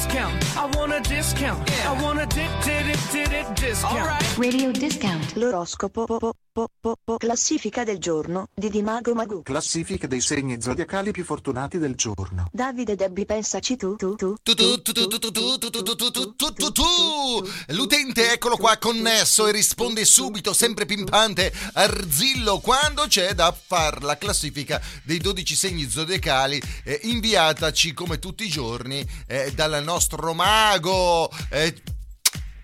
discount. 0.00 0.56
I 0.56 0.66
want 0.78 0.92
a 0.92 1.00
discount. 1.00 1.68
Yeah. 1.68 1.92
I 1.92 2.02
want 2.02 2.20
a 2.20 2.26
dip, 2.26 2.50
dip, 2.64 2.86
dip, 3.12 3.30
dip, 3.30 3.54
discount. 3.54 4.00
All 4.00 4.06
right. 4.06 4.38
Radio 4.38 4.72
discount. 4.72 5.36
L'oroscopo. 5.36 6.32
Po- 6.80 6.96
po- 7.04 7.18
classifica 7.18 7.84
del 7.84 7.98
giorno 7.98 8.48
di 8.54 8.70
Dimago 8.70 9.12
Magu. 9.14 9.42
Classifica 9.42 10.06
dei 10.06 10.20
segni 10.20 10.60
zodiacali 10.60 11.10
più 11.12 11.24
fortunati 11.24 11.78
del 11.78 11.94
giorno. 11.94 12.48
Davide 12.52 12.96
Debbie 12.96 13.26
pensaci 13.26 13.76
tu 13.76 13.96
tu 13.96 14.16
tu 14.16 14.34
Tu, 14.42 14.54
tu, 14.54 14.80
tu, 14.80 14.92
tu, 14.92 15.06
tu, 15.08 15.18
tu, 15.18 15.30
tu, 15.30 15.58
tu, 15.58 15.70
tu, 15.82 15.82
tu, 15.82 15.94
tu, 15.94 16.10
tu, 16.10 16.34
tu, 16.34 16.52
tu, 16.54 16.72
tu. 16.72 17.48
L'utente 17.68 18.32
eccolo 18.32 18.56
qua 18.56 18.78
connesso 18.78 19.46
e 19.46 19.52
risponde 19.52 20.04
subito, 20.04 20.52
sempre 20.54 20.86
pimpante, 20.86 21.52
Arzillo, 21.74 22.58
quando 22.60 23.04
c'è 23.06 23.34
da 23.34 23.52
far 23.52 24.02
la 24.02 24.16
classifica 24.16 24.80
dei 25.02 25.18
12 25.18 25.54
segni 25.54 25.88
zodiacali 25.88 26.60
eh, 26.84 27.00
inviataci 27.04 27.92
come 27.92 28.18
tutti 28.18 28.44
i 28.44 28.48
giorni 28.48 29.06
eh, 29.26 29.52
dal 29.54 29.82
nostro 29.84 30.32
mago. 30.32 31.30
eh, 31.50 31.74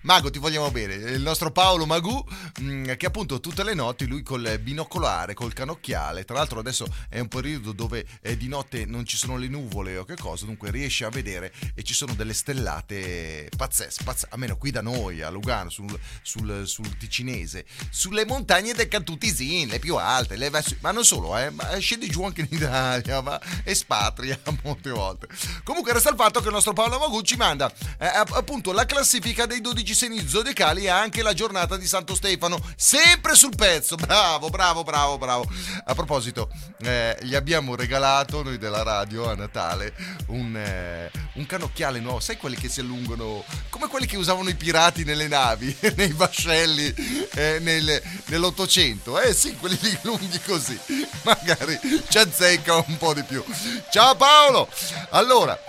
Mago, 0.07 0.29
ti 0.31 0.39
vogliamo 0.39 0.71
bene. 0.71 0.93
Il 0.93 1.21
nostro 1.21 1.51
Paolo 1.51 1.85
Magù, 1.85 2.23
mh, 2.61 2.95
che 2.95 3.07
appunto 3.07 3.41
tutte 3.41 3.65
le 3.65 3.73
notti 3.73 4.07
lui 4.07 4.23
col 4.23 4.57
binocolare, 4.61 5.33
col 5.33 5.51
canocchiale. 5.51 6.23
Tra 6.23 6.37
l'altro 6.37 6.61
adesso 6.61 6.87
è 7.09 7.19
un 7.19 7.27
periodo 7.27 7.73
dove 7.73 8.05
eh, 8.21 8.37
di 8.37 8.47
notte 8.47 8.85
non 8.85 9.05
ci 9.05 9.17
sono 9.17 9.35
le 9.35 9.49
nuvole 9.49 9.97
o 9.97 10.05
che 10.05 10.15
cosa, 10.15 10.45
dunque 10.45 10.71
riesce 10.71 11.03
a 11.03 11.09
vedere 11.09 11.51
e 11.75 11.83
ci 11.83 11.93
sono 11.93 12.13
delle 12.13 12.33
stellate 12.33 13.49
pazzesche, 13.57 14.05
pazz- 14.05 14.23
almeno 14.29 14.55
qui 14.55 14.71
da 14.71 14.81
noi, 14.81 15.21
a 15.21 15.29
Lugano, 15.29 15.69
sul, 15.69 15.99
sul- 16.21 16.65
sul 16.65 16.95
Ticinese, 16.95 17.65
sulle 17.89 18.25
montagne 18.25 18.73
del 18.73 18.87
Cantutisin, 18.87 19.67
le 19.67 19.79
più 19.79 19.97
alte, 19.97 20.37
le 20.37 20.49
vers- 20.49 20.77
ma 20.79 20.91
non 20.91 21.03
solo, 21.03 21.37
eh, 21.37 21.49
ma 21.49 21.77
scendi 21.79 22.07
giù 22.07 22.23
anche 22.23 22.39
in 22.41 22.47
Italia, 22.49 23.19
ma 23.19 23.37
espatria 23.65 24.39
molte 24.63 24.89
volte. 24.89 25.27
Comunque 25.65 25.91
resta 25.91 26.11
il 26.11 26.15
fatto 26.15 26.39
che 26.39 26.47
il 26.47 26.53
nostro 26.53 26.71
Paolo 26.71 26.97
Magù 26.97 27.19
ci 27.23 27.35
manda 27.35 27.69
eh, 27.99 28.05
app- 28.05 28.31
appunto 28.31 28.71
la 28.71 28.85
classifica 28.85 29.45
dei 29.45 29.59
12 29.59 29.95
segni 29.97 30.27
zodiacali 30.27 30.83
e 30.83 30.89
anche 30.89 31.23
la 31.23 31.33
giornata 31.33 31.75
di 31.75 31.87
Santo 31.87 32.13
Stefano, 32.13 32.61
sempre 32.75 33.33
sul 33.33 33.55
pezzo. 33.55 33.95
Bravo, 33.95 34.49
bravo, 34.49 34.83
bravo, 34.83 35.17
bravo. 35.17 35.49
A 35.85 35.95
proposito, 35.95 36.51
eh, 36.81 37.17
gli 37.23 37.33
abbiamo 37.33 37.75
regalato 37.75 38.43
noi 38.43 38.59
della 38.59 38.83
radio 38.83 39.27
a 39.27 39.33
Natale 39.33 39.95
un, 40.27 40.55
eh, 40.55 41.09
un 41.33 41.45
canocchiale 41.47 41.99
nuovo, 41.99 42.19
sai 42.19 42.37
quelli 42.37 42.55
che 42.55 42.69
si 42.69 42.79
allungano 42.79 43.43
come 43.69 43.87
quelli 43.87 44.05
che 44.05 44.17
usavano 44.17 44.49
i 44.49 44.55
pirati 44.55 45.03
nelle 45.03 45.27
navi, 45.27 45.75
nei 45.97 46.11
vascelli 46.11 46.93
eh, 47.33 47.57
nel- 47.59 48.01
nell'Ottocento. 48.25 49.19
Eh 49.19 49.33
sì, 49.33 49.55
quelli 49.55 49.79
lì 49.81 49.97
lunghi 50.03 50.39
così. 50.41 50.79
Magari 51.23 51.79
ci 52.07 52.19
azzecca 52.19 52.75
un 52.85 52.97
po' 52.97 53.15
di 53.15 53.23
più. 53.23 53.43
Ciao 53.89 54.15
Paolo! 54.15 54.69
Allora, 55.09 55.59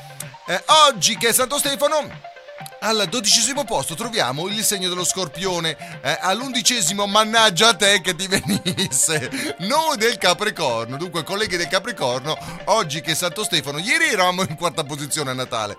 eh, 0.46 0.62
oggi 0.86 1.16
che 1.16 1.28
è 1.28 1.32
Santo 1.32 1.56
Stefano 1.56 2.36
al 2.80 3.06
dodicesimo 3.08 3.64
posto 3.64 3.94
troviamo 3.94 4.46
il 4.48 4.62
segno 4.62 4.88
dello 4.88 5.04
scorpione, 5.04 5.76
eh, 6.02 6.18
all'undicesimo 6.20 7.06
mannaggia 7.06 7.68
a 7.68 7.74
te 7.74 8.00
che 8.00 8.14
ti 8.14 8.26
venisse, 8.26 9.56
noi 9.58 9.96
del 9.96 10.18
Capricorno, 10.18 10.96
dunque 10.96 11.24
colleghi 11.24 11.56
del 11.56 11.68
Capricorno, 11.68 12.36
oggi 12.66 13.00
che 13.00 13.14
Santo 13.14 13.42
Stefano, 13.42 13.78
ieri 13.78 14.08
eravamo 14.08 14.42
in 14.42 14.54
quarta 14.56 14.84
posizione 14.84 15.30
a 15.30 15.34
Natale, 15.34 15.76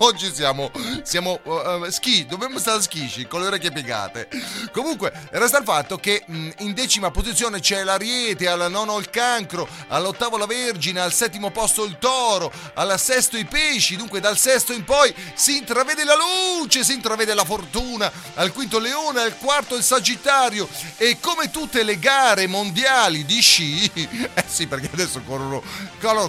oggi 0.00 0.32
siamo, 0.34 0.70
siamo 1.02 1.40
uh, 1.42 1.88
schi, 1.88 2.26
dobbiamo 2.26 2.58
stare 2.58 2.82
schisci, 2.82 3.26
con 3.26 3.40
le 3.40 3.46
orecchie 3.46 3.72
piegate. 3.72 4.28
Comunque 4.72 5.12
resta 5.30 5.58
il 5.58 5.64
fatto 5.64 5.96
che 5.96 6.22
mh, 6.26 6.50
in 6.58 6.74
decima 6.74 7.10
posizione 7.10 7.60
c'è 7.60 7.82
l'Ariete, 7.82 8.48
al 8.48 8.70
nono 8.70 8.98
il 8.98 9.10
Cancro, 9.10 9.68
all'ottavo 9.88 10.36
la 10.36 10.46
Vergine, 10.46 11.00
al 11.00 11.12
settimo 11.12 11.50
posto 11.50 11.84
il 11.84 11.98
Toro, 11.98 12.52
al 12.74 12.98
sesto 12.98 13.36
i 13.36 13.44
Pesci, 13.44 13.96
dunque 13.96 14.20
dal 14.20 14.36
sesto 14.36 14.72
in 14.72 14.84
poi 14.84 15.14
si 15.34 15.56
intravede 15.56 16.04
la 16.04 16.14
luce, 16.14 16.41
si 16.82 16.94
intravede 16.94 17.34
la 17.34 17.44
fortuna, 17.44 18.10
al 18.34 18.52
quinto 18.52 18.78
Leone, 18.78 19.20
al 19.20 19.36
quarto 19.36 19.76
il 19.76 19.82
Sagittario 19.82 20.68
e 20.96 21.18
come 21.20 21.50
tutte 21.50 21.82
le 21.82 21.98
gare 21.98 22.46
mondiali 22.46 23.24
di 23.24 23.40
sci, 23.40 23.90
eh 23.94 24.44
sì 24.46 24.66
perché 24.66 24.88
adesso 24.92 25.20
corrono, 25.24 25.62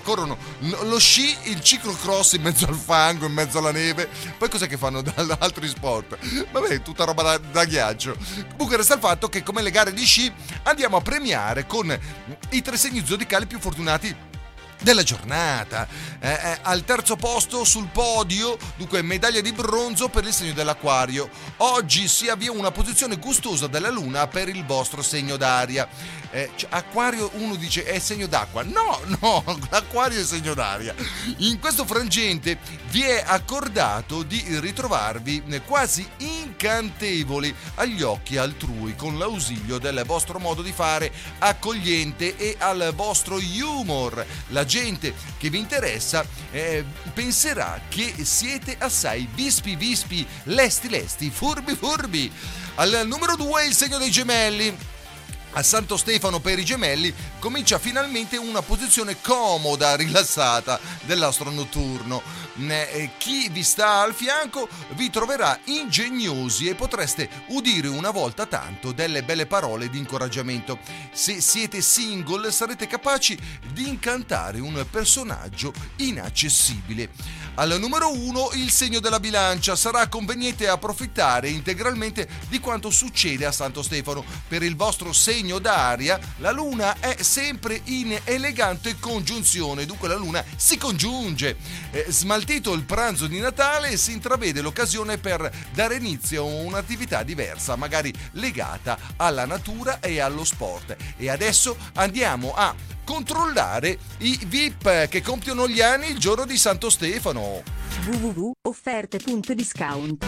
corrono, 0.01 0.37
lo 0.83 0.99
sci, 0.99 1.35
il 1.43 1.61
ciclocross 1.61 2.33
in 2.33 2.41
mezzo 2.41 2.65
al 2.65 2.75
fango, 2.75 3.25
in 3.25 3.33
mezzo 3.33 3.57
alla 3.57 3.71
neve, 3.71 4.09
poi 4.37 4.49
cos'è 4.49 4.67
che 4.67 4.77
fanno 4.77 5.01
da 5.03 5.13
altri 5.39 5.67
sport? 5.67 6.17
Vabbè, 6.51 6.81
tutta 6.81 7.05
roba 7.05 7.23
da, 7.23 7.37
da 7.37 7.65
ghiaccio. 7.65 8.15
Comunque 8.51 8.77
resta 8.77 8.93
il 8.95 8.99
fatto 8.99 9.29
che 9.29 9.43
come 9.43 9.61
le 9.61 9.71
gare 9.71 9.93
di 9.93 10.05
sci 10.05 10.31
andiamo 10.63 10.97
a 10.97 11.01
premiare 11.01 11.65
con 11.65 11.97
i 12.49 12.61
tre 12.61 12.77
segni 12.77 13.03
zodicali 13.05 13.45
più 13.45 13.59
fortunati 13.59 14.31
della 14.83 15.01
giornata. 15.03 15.87
Eh, 16.19 16.29
eh, 16.29 16.59
al 16.61 16.83
terzo 16.83 17.15
posto 17.15 17.63
sul 17.63 17.87
podio, 17.87 18.57
dunque 18.75 19.01
medaglia 19.01 19.41
di 19.41 19.51
bronzo 19.51 20.09
per 20.09 20.25
il 20.25 20.33
segno 20.33 20.53
dell'acquario. 20.53 21.29
Oggi 21.57 22.07
si 22.07 22.27
avvia 22.27 22.51
una 22.51 22.71
posizione 22.71 23.17
gustosa 23.17 23.67
della 23.67 23.89
luna 23.89 24.27
per 24.27 24.49
il 24.49 24.65
vostro 24.65 25.01
segno 25.01 25.37
d'aria. 25.37 25.87
Eh, 26.29 26.49
cioè, 26.55 26.69
acquario 26.71 27.29
uno 27.35 27.55
dice 27.55 27.83
è 27.83 27.99
segno 27.99 28.27
d'acqua. 28.27 28.63
No, 28.63 28.99
no, 29.21 29.43
l'acquario 29.69 30.19
è 30.19 30.23
segno 30.23 30.53
d'aria. 30.53 30.93
In 31.37 31.59
questo 31.59 31.85
frangente 31.85 32.57
vi 32.89 33.03
è 33.03 33.23
accordato 33.25 34.23
di 34.23 34.43
ritrovarvi 34.59 35.43
eh, 35.47 35.61
quasi 35.61 36.07
incantevoli 36.17 37.53
agli 37.75 38.01
occhi 38.01 38.37
altrui 38.37 38.95
con 38.95 39.17
l'ausilio 39.17 39.77
del 39.77 40.03
vostro 40.05 40.39
modo 40.39 40.61
di 40.61 40.71
fare 40.71 41.11
accogliente 41.39 42.35
e 42.35 42.55
al 42.59 42.91
vostro 42.95 43.37
humor. 43.37 44.25
La 44.49 44.65
gente 44.73 45.13
che 45.37 45.51
vi 45.51 45.59
interessa 45.59 46.25
eh, 46.49 46.83
penserà 47.13 47.79
che 47.89 48.11
siete 48.23 48.75
assai 48.79 49.29
vispi 49.35 49.75
vispi, 49.75 50.25
lesti 50.45 50.89
lesti, 50.89 51.29
furbi 51.29 51.75
furbi. 51.75 52.31
Al 52.75 53.03
numero 53.05 53.35
2 53.35 53.67
il 53.67 53.75
segno 53.75 53.99
dei 53.99 54.09
gemelli. 54.09 54.75
A 55.53 55.61
Santo 55.61 55.97
Stefano 55.97 56.39
per 56.39 56.57
i 56.57 56.65
gemelli 56.65 57.13
comincia 57.39 57.77
finalmente 57.77 58.37
una 58.37 58.61
posizione 58.61 59.21
comoda, 59.21 59.95
rilassata 59.95 60.79
dell'astro 61.03 61.51
notturno. 61.51 62.21
Eh, 62.57 63.11
Chi 63.17 63.49
vi 63.49 63.63
sta 63.63 64.01
al 64.01 64.13
fianco 64.13 64.67
vi 64.95 65.09
troverà 65.09 65.59
ingegnosi 65.65 66.67
e 66.67 66.75
potreste 66.75 67.29
udire 67.49 67.87
una 67.87 68.11
volta 68.11 68.45
tanto 68.45 68.91
delle 68.91 69.23
belle 69.23 69.45
parole 69.45 69.89
di 69.89 69.97
incoraggiamento. 69.97 70.79
Se 71.11 71.41
siete 71.41 71.81
single 71.81 72.51
sarete 72.51 72.87
capaci 72.87 73.37
di 73.71 73.87
incantare 73.87 74.59
un 74.59 74.85
personaggio 74.89 75.73
inaccessibile. 75.97 77.09
Al 77.55 77.77
numero 77.79 78.11
1 78.11 78.49
il 78.53 78.71
segno 78.71 78.99
della 78.99 79.19
bilancia 79.19 79.75
sarà 79.75 80.07
conveniente 80.07 80.67
approfittare 80.67 81.49
integralmente 81.49 82.27
di 82.49 82.59
quanto 82.59 82.89
succede 82.89 83.45
a 83.45 83.51
Santo 83.51 83.83
Stefano. 83.83 84.25
Per 84.47 84.63
il 84.63 84.75
vostro 84.75 85.13
segno 85.13 85.59
d'aria 85.59 86.19
la 86.37 86.49
luna 86.49 86.99
è 86.99 87.21
sempre 87.21 87.79
in 87.85 88.19
elegante 88.23 88.97
congiunzione, 88.99 89.85
dunque 89.85 90.07
la 90.07 90.15
luna 90.15 90.43
si 90.55 90.79
congiunge. 90.79 91.55
Eh, 91.91 92.07
smaltito 92.09 92.73
il 92.73 92.85
pranzo 92.85 93.27
di 93.27 93.37
Natale 93.37 93.97
si 93.97 94.13
intravede 94.13 94.61
l'occasione 94.61 95.19
per 95.19 95.51
dare 95.73 95.97
inizio 95.97 96.41
a 96.41 96.45
un'attività 96.45 97.21
diversa, 97.21 97.75
magari 97.75 98.11
legata 98.31 98.97
alla 99.17 99.45
natura 99.45 99.99
e 99.99 100.19
allo 100.19 100.43
sport. 100.43 100.95
E 101.17 101.29
adesso 101.29 101.77
andiamo 101.93 102.55
a 102.55 102.92
controllare 103.03 103.97
i 104.19 104.39
VIP 104.47 105.07
che 105.07 105.21
compiono 105.21 105.67
gli 105.67 105.81
anni 105.81 106.09
il 106.09 106.19
giorno 106.19 106.45
di 106.45 106.55
Santo 106.57 106.89
Stefano. 106.89 107.63
www.offerte.discount. 108.05 110.25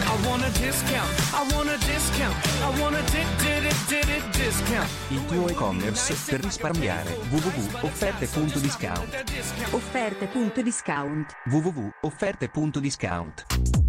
Il 5.09 5.25
tuo 5.25 5.47
e-commerce 5.47 6.15
per 6.25 6.41
risparmiare. 6.41 7.17
www.offerte.discount 7.29 9.23
offerte.discount 9.71 11.33
www.offerte.discount 11.45 13.84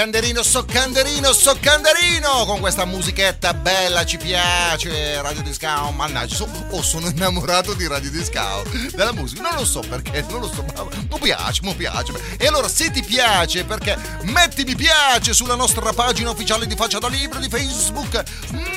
Soccanderino, 0.00 0.42
Soccanderino, 0.42 1.30
Soccanderino 1.30 2.46
con 2.46 2.58
questa 2.60 2.86
musichetta 2.86 3.52
bella, 3.52 4.06
ci 4.06 4.16
piace, 4.16 5.20
Radio 5.20 5.42
Discount, 5.42 5.94
mannaggia, 5.94 6.36
so- 6.36 6.48
oh, 6.70 6.80
sono 6.80 7.08
innamorato 7.08 7.74
di 7.74 7.86
Radio 7.86 8.10
Discount, 8.10 8.94
della 8.96 9.12
musica, 9.12 9.42
non 9.42 9.56
lo 9.56 9.64
so 9.66 9.80
perché, 9.80 10.24
non 10.30 10.40
lo 10.40 10.48
so, 10.48 10.64
ma 10.74 10.84
mi 10.84 11.18
piace, 11.20 11.60
mi 11.64 11.74
piace. 11.74 12.14
E 12.38 12.46
allora 12.46 12.66
se 12.66 12.90
ti 12.90 13.02
piace, 13.02 13.64
perché 13.64 13.94
metti 14.22 14.64
mi 14.64 14.74
piace 14.74 15.34
sulla 15.34 15.54
nostra 15.54 15.92
pagina 15.92 16.30
ufficiale 16.30 16.66
di 16.66 16.76
Faccia 16.76 16.98
da 16.98 17.08
Libro 17.08 17.38
di 17.38 17.50
Facebook, 17.50 18.22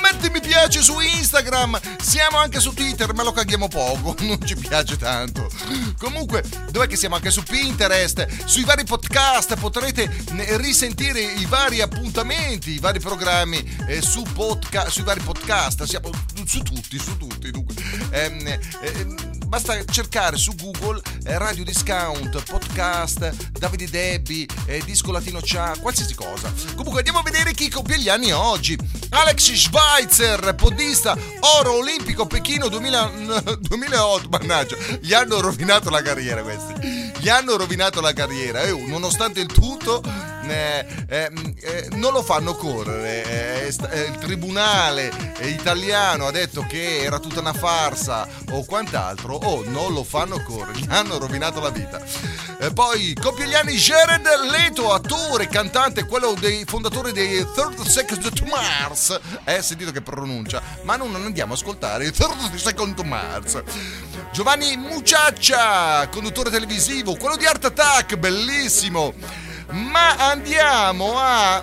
metti 0.02 0.30
mi 0.30 0.42
piace 0.42 0.82
su 0.82 1.00
Instagram, 1.00 1.80
siamo 2.02 2.38
anche 2.38 2.60
su 2.60 2.74
Twitter, 2.74 3.14
ma 3.14 3.24
lo 3.24 3.32
caghiamo 3.32 3.70
poco, 3.70 4.14
non 4.28 4.46
ci 4.46 4.58
piace 4.58 4.98
tanto. 4.98 5.50
Comunque, 5.98 6.44
dov'è 6.72 6.88
che 6.88 6.96
siamo 6.96 7.16
anche 7.16 7.32
su 7.32 7.44
Pinterest, 7.44 8.46
sui 8.46 8.64
vari 8.64 8.84
podcast, 8.84 9.56
potrete 9.58 10.10
risentire 10.58 11.22
i 11.22 11.46
vari 11.46 11.82
appuntamenti, 11.82 12.72
i 12.72 12.80
vari 12.80 13.00
programmi 13.00 13.78
eh, 13.88 14.02
su 14.02 14.24
podca- 14.34 14.90
sui 14.90 15.04
vari 15.04 15.22
podcast, 15.22 15.84
siamo 15.84 16.10
su 16.46 16.62
tutti, 16.62 17.00
su 17.00 17.18
tutti. 17.18 17.52
Dunque. 17.52 17.76
Ehm, 18.12 18.60
ehm, 18.82 19.48
basta 19.48 19.84
cercare 19.86 20.38
su 20.38 20.56
Google 20.56 21.02
eh, 21.26 21.38
Radio 21.38 21.64
Discount, 21.64 22.44
podcast, 22.44 23.52
Davide 23.52 23.90
Debbi, 23.90 24.48
eh, 24.66 24.82
Disco 24.86 25.12
Latino 25.12 25.40
Cha, 25.42 25.76
qualsiasi 25.80 26.16
cosa. 26.16 26.52
Comunque 26.76 27.00
andiamo 27.00 27.20
a 27.20 27.24
vedere 27.24 27.54
chi 27.54 27.70
compie 27.70 28.00
gli 28.00 28.10
anni 28.10 28.32
oggi. 28.32 28.78
Alex 29.16 29.54
Schweitzer, 29.54 30.56
podista, 30.56 31.16
oro 31.60 31.74
olimpico 31.78 32.26
Pechino 32.26 32.68
2000 32.68 33.60
2008, 33.60 34.28
mannaggia, 34.30 34.76
gli 35.00 35.14
hanno 35.14 35.40
rovinato 35.40 35.92
la 35.92 36.02
carriera 36.02 36.42
questi. 36.42 36.74
Gli 37.20 37.30
hanno 37.30 37.56
rovinato 37.56 38.02
la 38.02 38.12
carriera 38.12 38.64
e 38.64 38.72
oh, 38.72 38.88
nonostante 38.88 39.40
il 39.40 39.48
tutto 39.48 40.02
eh, 40.50 40.86
eh, 41.08 41.32
eh, 41.62 41.88
non 41.94 42.14
lo 42.14 42.24
fanno 42.24 42.56
correre. 42.56 43.66
Eh, 43.66 43.76
eh, 43.92 44.02
il 44.02 44.18
tribunale 44.18 45.12
italiano 45.42 46.28
ha 46.28 46.32
detto 46.32 46.66
che 46.68 47.00
era 47.04 47.20
tutta 47.20 47.40
una 47.40 47.54
farsa 47.54 48.28
o 48.52 48.64
quant'altro. 48.66 49.36
Oh, 49.36 49.64
non 49.66 49.94
lo 49.94 50.04
fanno 50.04 50.42
correre, 50.44 50.80
gli 50.80 50.88
hanno 50.90 51.18
rovinato 51.18 51.60
la 51.60 51.70
vita. 51.70 52.02
Poi 52.74 53.14
compie 53.20 53.48
gli 53.48 53.56
anni 53.56 53.76
Jared 53.76 54.26
Leto, 54.50 54.94
attore, 54.94 55.48
cantante, 55.48 56.06
quello 56.06 56.34
dei 56.40 56.64
fondatori 56.66 57.12
dei 57.12 57.46
Third 57.54 57.82
Second 57.82 58.32
to 58.34 58.46
Mars. 58.46 59.20
Eh, 59.44 59.62
sentito 59.62 59.92
che 59.92 60.02
pronuncia, 60.02 60.62
ma 60.84 60.96
non 60.96 61.14
andiamo 61.16 61.54
a 61.54 61.56
ascoltare 61.56 62.06
i 62.06 62.12
Third 62.12 62.56
Second 62.56 62.96
to 62.96 63.04
Mars. 63.04 63.62
Giovanni 64.32 64.78
Muciaccia, 64.78 66.08
conduttore 66.08 66.50
televisivo, 66.50 67.16
quello 67.16 67.36
di 67.36 67.46
Art 67.46 67.66
Attack, 67.66 68.16
bellissimo. 68.16 69.14
Ma 69.74 70.30
andiamo 70.30 71.18
a 71.18 71.62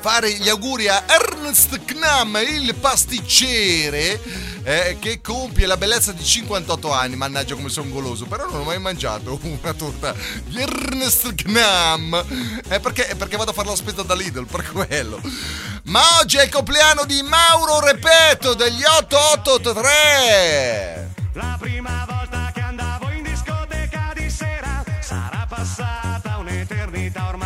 fare 0.00 0.32
gli 0.32 0.48
auguri 0.48 0.88
a 0.88 1.04
Ernst 1.06 1.84
Knam, 1.84 2.36
il 2.44 2.74
pasticcere, 2.74 4.20
eh, 4.64 4.96
che 4.98 5.20
compie 5.20 5.66
la 5.66 5.76
bellezza 5.76 6.10
di 6.10 6.24
58 6.24 6.92
anni. 6.92 7.14
Mannaggia 7.14 7.54
come 7.54 7.68
sono 7.68 7.90
goloso, 7.90 8.26
però 8.26 8.50
non 8.50 8.62
ho 8.62 8.64
mai 8.64 8.80
mangiato 8.80 9.38
una 9.42 9.72
torta 9.72 10.12
di 10.46 10.60
Ernest 10.60 11.32
Gnam. 11.34 12.24
Eh, 12.68 12.80
perché, 12.80 13.14
perché 13.16 13.36
vado 13.36 13.52
a 13.52 13.54
fare 13.54 13.68
la 13.68 13.76
spesa 13.76 14.02
da 14.02 14.16
Lidl, 14.16 14.46
per 14.46 14.68
quello. 14.72 15.20
Ma 15.84 16.00
oggi 16.20 16.38
è 16.38 16.42
il 16.42 16.50
compleanno 16.50 17.04
di 17.04 17.22
Mauro 17.22 17.78
Repetto 17.78 18.54
degli 18.54 18.82
883. 18.82 21.10
La 21.34 21.56
prima 21.60 22.04
volta 22.08 22.50
che 22.52 22.60
andavo 22.60 23.10
in 23.10 23.22
discoteca 23.22 24.10
di 24.12 24.28
sera 24.28 24.82
sarà 25.00 25.46
passata 25.48 26.01
un'eternità 26.62 27.28
ormai. 27.28 27.41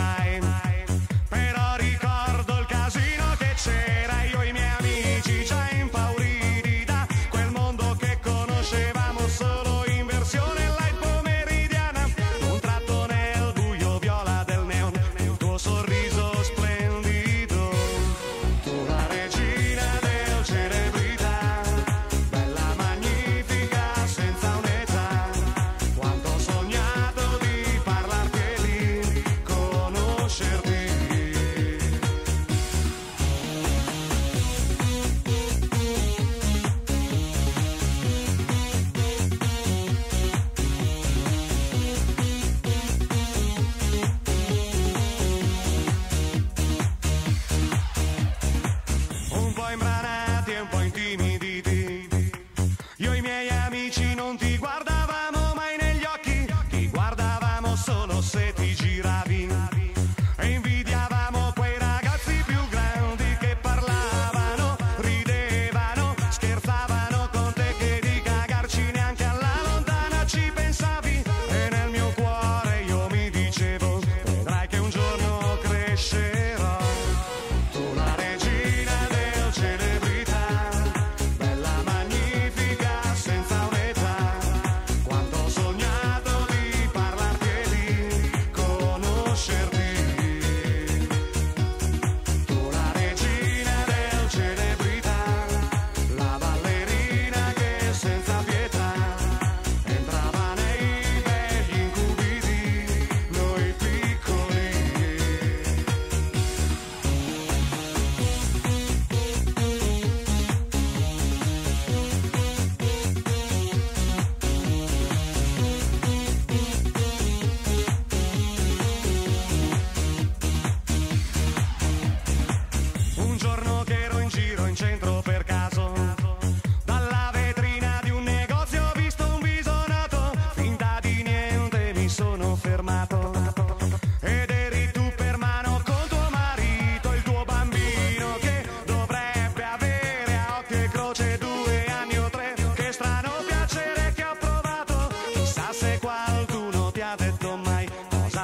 Solo 57.86 58.20
se 58.20 58.45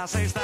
Cosa 0.03 0.19
sei 0.19 0.42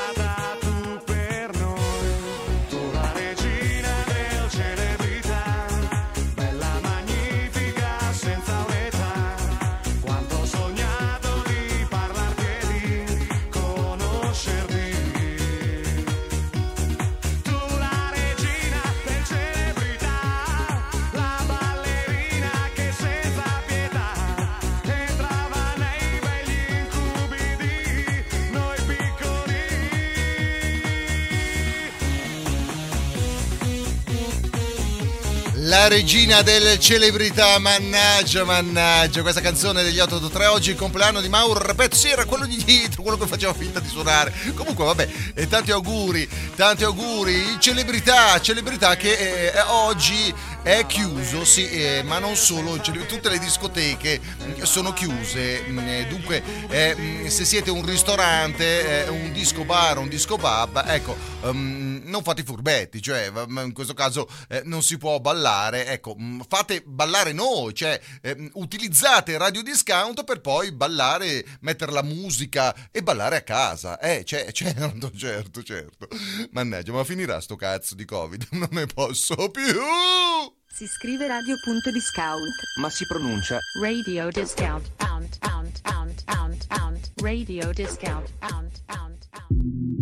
La 35.68 35.86
regina 35.86 36.40
delle 36.40 36.80
celebrità, 36.80 37.58
mannaggia, 37.58 38.42
mannaggia, 38.42 39.20
questa 39.20 39.42
canzone 39.42 39.82
degli 39.82 39.98
883 39.98 40.46
oggi 40.46 40.70
il 40.70 40.76
compleanno 40.76 41.20
di 41.20 41.28
Mauro, 41.28 41.60
sì, 41.90 42.08
era 42.08 42.24
quello 42.24 42.46
di 42.46 42.56
dietro, 42.64 43.02
quello 43.02 43.18
che 43.18 43.26
faceva 43.26 43.52
finta 43.52 43.78
di 43.78 43.86
suonare. 43.86 44.32
Comunque, 44.54 44.86
vabbè, 44.86 45.08
e 45.34 45.46
tanti 45.46 45.70
auguri, 45.70 46.26
tanti 46.56 46.84
auguri, 46.84 47.58
celebrità, 47.58 48.40
celebrità 48.40 48.96
che 48.96 49.50
eh, 49.52 49.60
oggi 49.68 50.34
è 50.62 50.86
chiuso, 50.86 51.44
sì, 51.44 51.68
eh, 51.68 52.02
ma 52.02 52.18
non 52.18 52.34
solo, 52.34 52.80
cioè, 52.80 53.04
tutte 53.06 53.28
le 53.28 53.38
discoteche 53.38 54.20
mm, 54.20 54.62
sono 54.62 54.92
chiuse, 54.92 55.64
mm, 55.68 55.78
eh, 55.78 56.06
dunque 56.08 56.42
eh, 56.68 56.94
mm, 56.98 57.26
se 57.26 57.44
siete 57.44 57.70
un 57.70 57.84
ristorante, 57.84 59.04
eh, 59.04 59.08
un 59.08 59.32
disco 59.32 59.64
bar, 59.64 59.98
un 59.98 60.08
disco 60.08 60.36
pub, 60.36 60.82
ecco, 60.86 61.16
mm, 61.46 61.87
non 62.08 62.22
fate 62.22 62.40
i 62.40 62.44
furbetti, 62.44 63.00
cioè 63.00 63.30
in 63.48 63.72
questo 63.72 63.94
caso 63.94 64.28
eh, 64.48 64.62
non 64.64 64.82
si 64.82 64.98
può 64.98 65.20
ballare, 65.20 65.86
ecco, 65.86 66.16
mm, 66.18 66.40
fate 66.48 66.82
ballare 66.84 67.32
noi, 67.32 67.74
cioè 67.74 68.00
eh, 68.22 68.50
utilizzate 68.54 69.38
Radio 69.38 69.62
Discount 69.62 70.24
per 70.24 70.40
poi 70.40 70.72
ballare, 70.72 71.44
mettere 71.60 71.92
la 71.92 72.02
musica 72.02 72.74
e 72.90 73.02
ballare 73.02 73.36
a 73.36 73.42
casa, 73.42 73.98
eh, 74.00 74.24
cioè, 74.24 74.50
certo, 74.52 75.10
certo, 75.14 75.62
certo, 75.62 76.08
mannaggia, 76.50 76.92
ma 76.92 77.04
finirà 77.04 77.40
sto 77.40 77.56
cazzo 77.56 77.94
di 77.94 78.04
Covid, 78.04 78.46
non 78.52 78.68
ne 78.72 78.86
posso 78.86 79.50
più! 79.50 80.56
Si 80.78 80.86
scrive 80.86 81.26
radio.discount. 81.26 82.54
Ma 82.76 82.88
si 82.88 83.04
pronuncia 83.04 83.58
Radio 83.82 84.28
discount. 84.30 84.88
Pound, 84.94 85.36
pound, 85.40 85.80
pound, 85.80 86.22
pound, 86.24 86.66
pound. 86.68 87.10
Radio 87.16 87.72
discount. 87.72 88.30
Pound, 88.38 88.70
pound, 88.86 89.26
pound. 89.28 89.97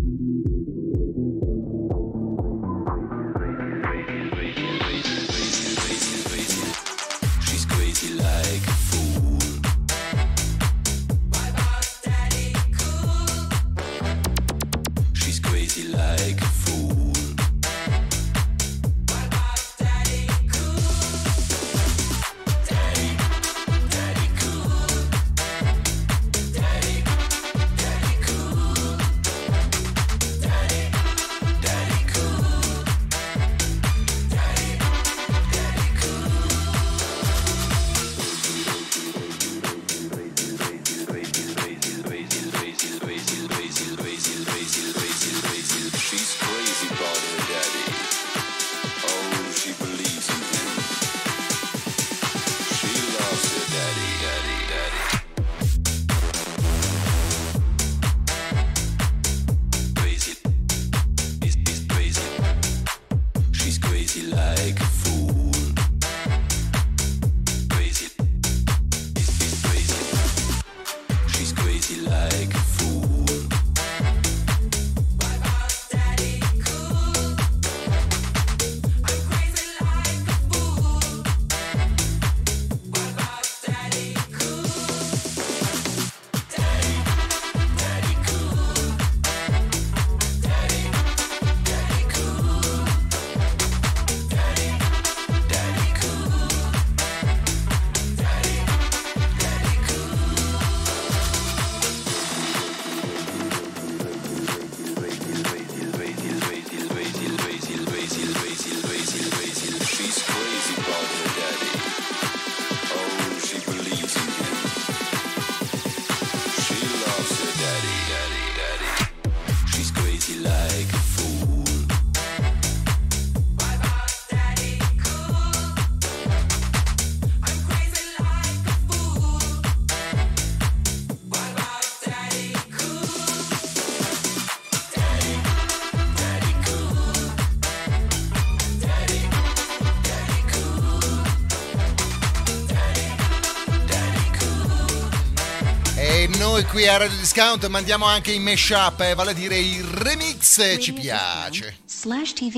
Noi 146.39 146.65
qui 146.65 146.87
a 146.87 146.97
Radio 146.97 147.17
Discount 147.19 147.67
mandiamo 147.67 148.05
anche 148.05 148.33
i 148.33 148.39
mashup, 148.39 149.01
eh, 149.01 149.15
vale 149.15 149.31
a 149.31 149.35
dire 149.35 149.57
i 149.57 149.81
remix, 149.83 150.59
eh, 150.59 150.79
ci 150.79 150.93
piace. 150.93 151.77
Slash 151.87 152.33
TV. 152.33 152.55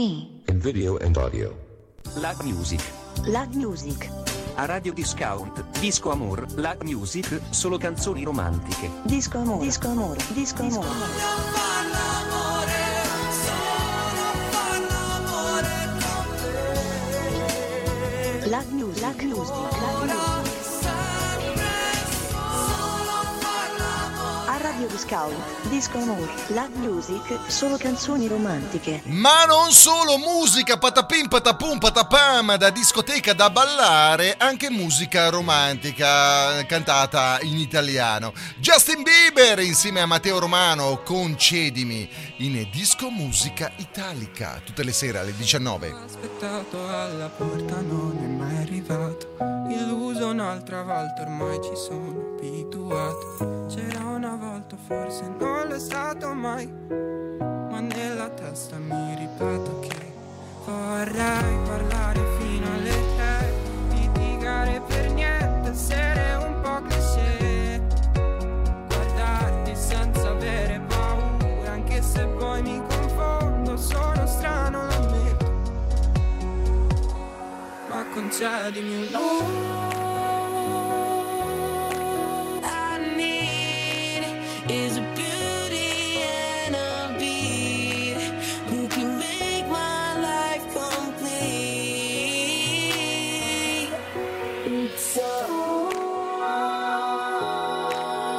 In 0.48 0.58
video 0.58 0.96
and 0.98 1.16
audio. 1.16 1.56
Lag 2.14 2.40
Music. 2.42 2.80
Lag 3.24 3.52
Music. 3.54 4.08
A 4.54 4.64
Radio 4.64 4.92
Discount, 4.92 5.64
Disco 5.78 6.10
Amor, 6.10 6.46
Lag 6.54 6.82
Music, 6.82 7.40
solo 7.50 7.78
canzoni 7.78 8.24
romantiche. 8.24 8.90
Disco 9.02 9.38
amore. 9.38 9.64
Disco 9.64 9.88
amore. 9.88 10.18
Disco 10.32 10.62
amore. 10.62 10.88
Lag 18.46 18.68
Music. 18.70 19.02
Lag 19.02 19.20
Music. 19.20 19.52
Lag 19.80 20.02
Music. 20.02 20.27
Radio 24.60 24.88
Discount, 24.88 25.36
Disco 25.68 25.98
Amore, 25.98 26.32
Lag 26.48 26.74
Music, 26.74 27.38
solo 27.46 27.76
canzoni 27.76 28.26
romantiche. 28.26 29.02
Ma 29.04 29.44
non 29.44 29.70
solo 29.70 30.18
musica 30.18 30.76
patapim 30.76 31.28
patapum 31.28 31.78
patapam 31.78 32.56
da 32.56 32.70
discoteca 32.70 33.34
da 33.34 33.50
ballare, 33.50 34.34
anche 34.36 34.68
musica 34.68 35.28
romantica 35.28 36.64
cantata 36.66 37.38
in 37.42 37.56
italiano. 37.56 38.32
Justin 38.58 39.04
Bieber 39.04 39.60
insieme 39.60 40.00
a 40.00 40.06
Matteo 40.06 40.40
Romano, 40.40 41.02
concedimi, 41.04 42.08
in 42.38 42.68
disco 42.72 43.10
musica 43.10 43.70
italica, 43.76 44.60
tutte 44.64 44.82
le 44.82 44.92
sere 44.92 45.18
alle 45.18 45.36
19. 45.36 45.94
aspettato 46.04 46.88
alla 46.88 47.28
porta 47.28 47.80
non 47.80 48.18
è 48.20 48.26
mai 48.26 48.56
arrivato 48.56 49.57
Illuso 49.68 50.28
un'altra 50.28 50.82
volta 50.82 51.22
ormai 51.22 51.60
ci 51.62 51.76
sono 51.76 52.34
abituato. 52.36 53.66
C'era 53.68 54.04
una 54.04 54.34
volta 54.36 54.76
forse 54.76 55.28
non 55.38 55.68
l'è 55.68 55.78
stato 55.78 56.32
mai 56.32 56.66
Ma 56.88 57.80
nella 57.80 58.28
testa 58.30 58.78
mi 58.78 59.14
ripeto 59.14 59.78
che 59.80 60.12
Vorrei 60.64 61.58
parlare 61.64 62.20
fino 62.38 62.66
alle 62.72 62.90
tre 63.16 63.52
Litigare 63.90 64.80
per 64.86 65.10
niente, 65.12 65.70
essere 65.70 66.34
un 66.34 66.60
po' 66.62 66.80
ma 78.40 78.70
concedimi 78.70 78.94
un 78.94 79.14
All 81.90 82.64
I 82.64 82.98
need 83.16 84.22
is 84.70 84.96
a 84.96 85.00
beauty 85.14 86.22
and 86.22 86.74
a 86.76 87.16
beat 87.18 88.16
who 88.68 88.86
can 88.88 89.18
make 89.18 89.66
my 89.68 90.20
life 90.20 90.64
complete. 90.72 91.48
It's 94.66 95.18
all 95.18 96.44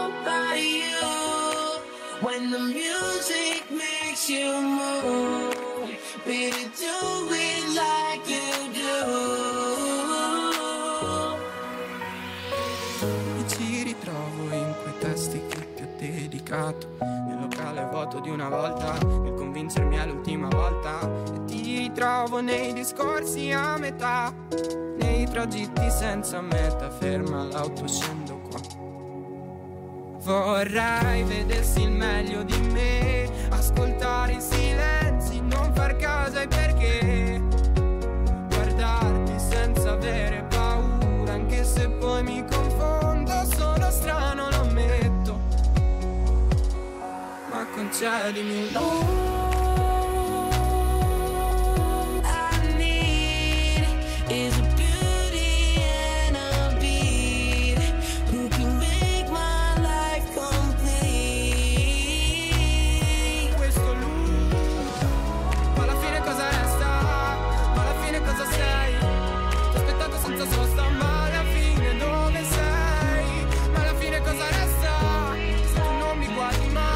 about 0.08 0.58
you 0.58 1.08
when 2.22 2.52
the 2.52 2.60
music 2.60 3.70
makes 3.70 4.30
you 4.30 4.62
move. 4.62 5.90
Baby, 6.26 6.64
do 6.78 6.96
it 7.32 7.64
like 7.76 8.30
you 8.30 8.39
dedicato. 16.50 16.98
Nel 17.00 17.40
locale 17.40 17.88
vuoto 17.92 18.20
di 18.20 18.30
una 18.30 18.50
volta, 18.50 18.94
nel 18.94 19.34
convincermi 19.36 19.96
è 19.98 20.06
l'ultima 20.06 20.48
volta. 20.48 21.00
E 21.34 21.46
ti 21.46 21.78
ritrovo 21.78 22.42
nei 22.42 22.74
discorsi 22.74 23.52
a 23.52 23.78
metà, 23.78 24.34
nei 24.98 25.30
tragitti 25.30 25.90
senza 25.92 26.42
meta. 26.42 26.90
Ferma 26.90 27.44
l'auto, 27.44 27.88
scendo 27.88 28.40
qua. 28.50 28.60
Vorrei 30.22 31.24
vedessi 31.24 31.84
il 31.84 31.92
meglio 31.92 32.44
di 32.44 32.60
me, 32.72 33.30
ascoltare 33.50 34.34
i 34.34 34.42
silenzi, 34.42 35.40
non 35.40 35.72
far 35.74 35.96
caso 35.96 36.40
ai 36.40 36.48
perché. 36.48 37.42
Guardarti 38.50 39.40
senza 39.40 39.92
avere 39.92 40.46
paura, 40.50 41.34
anche 41.34 41.64
se 41.64 41.90
poi 41.90 42.24
mi 42.24 42.42
confondo, 42.42 42.59
Ma 48.02 49.39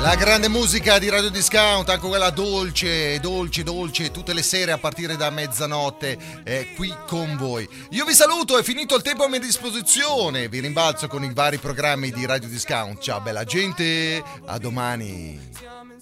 La 0.04 0.16
grande 0.16 0.50
musica 0.50 1.00
di 1.00 1.08
Radio 1.08 1.30
Discount, 1.30 1.88
anche 1.88 2.06
quella 2.06 2.30
dolce, 2.30 3.22
dolce, 3.22 3.64
dolce, 3.64 4.12
tutte 4.12 4.34
le 4.34 4.42
sere 4.42 4.74
a 4.74 4.78
partire 4.78 5.16
da 5.16 5.30
mezzanotte, 5.30 6.44
è 6.44 6.74
qui 6.76 6.94
con 7.08 7.38
voi. 7.38 7.66
Io 7.92 8.04
vi 8.04 8.14
saluto, 8.14 8.58
è 8.58 8.64
finito 8.64 8.98
il 8.98 9.02
tempo 9.02 9.24
a 9.24 9.30
mia 9.30 9.40
disposizione, 9.40 10.50
vi 10.50 10.60
rimbalzo 10.60 11.08
con 11.08 11.24
i 11.24 11.32
vari 11.34 11.58
programmi 11.58 12.12
di 12.12 12.26
Radio 12.26 12.50
Discount. 12.50 13.00
Ciao 13.00 13.22
bella 13.22 13.46
gente, 13.46 14.22
a 14.46 14.58
domani. 14.58 15.40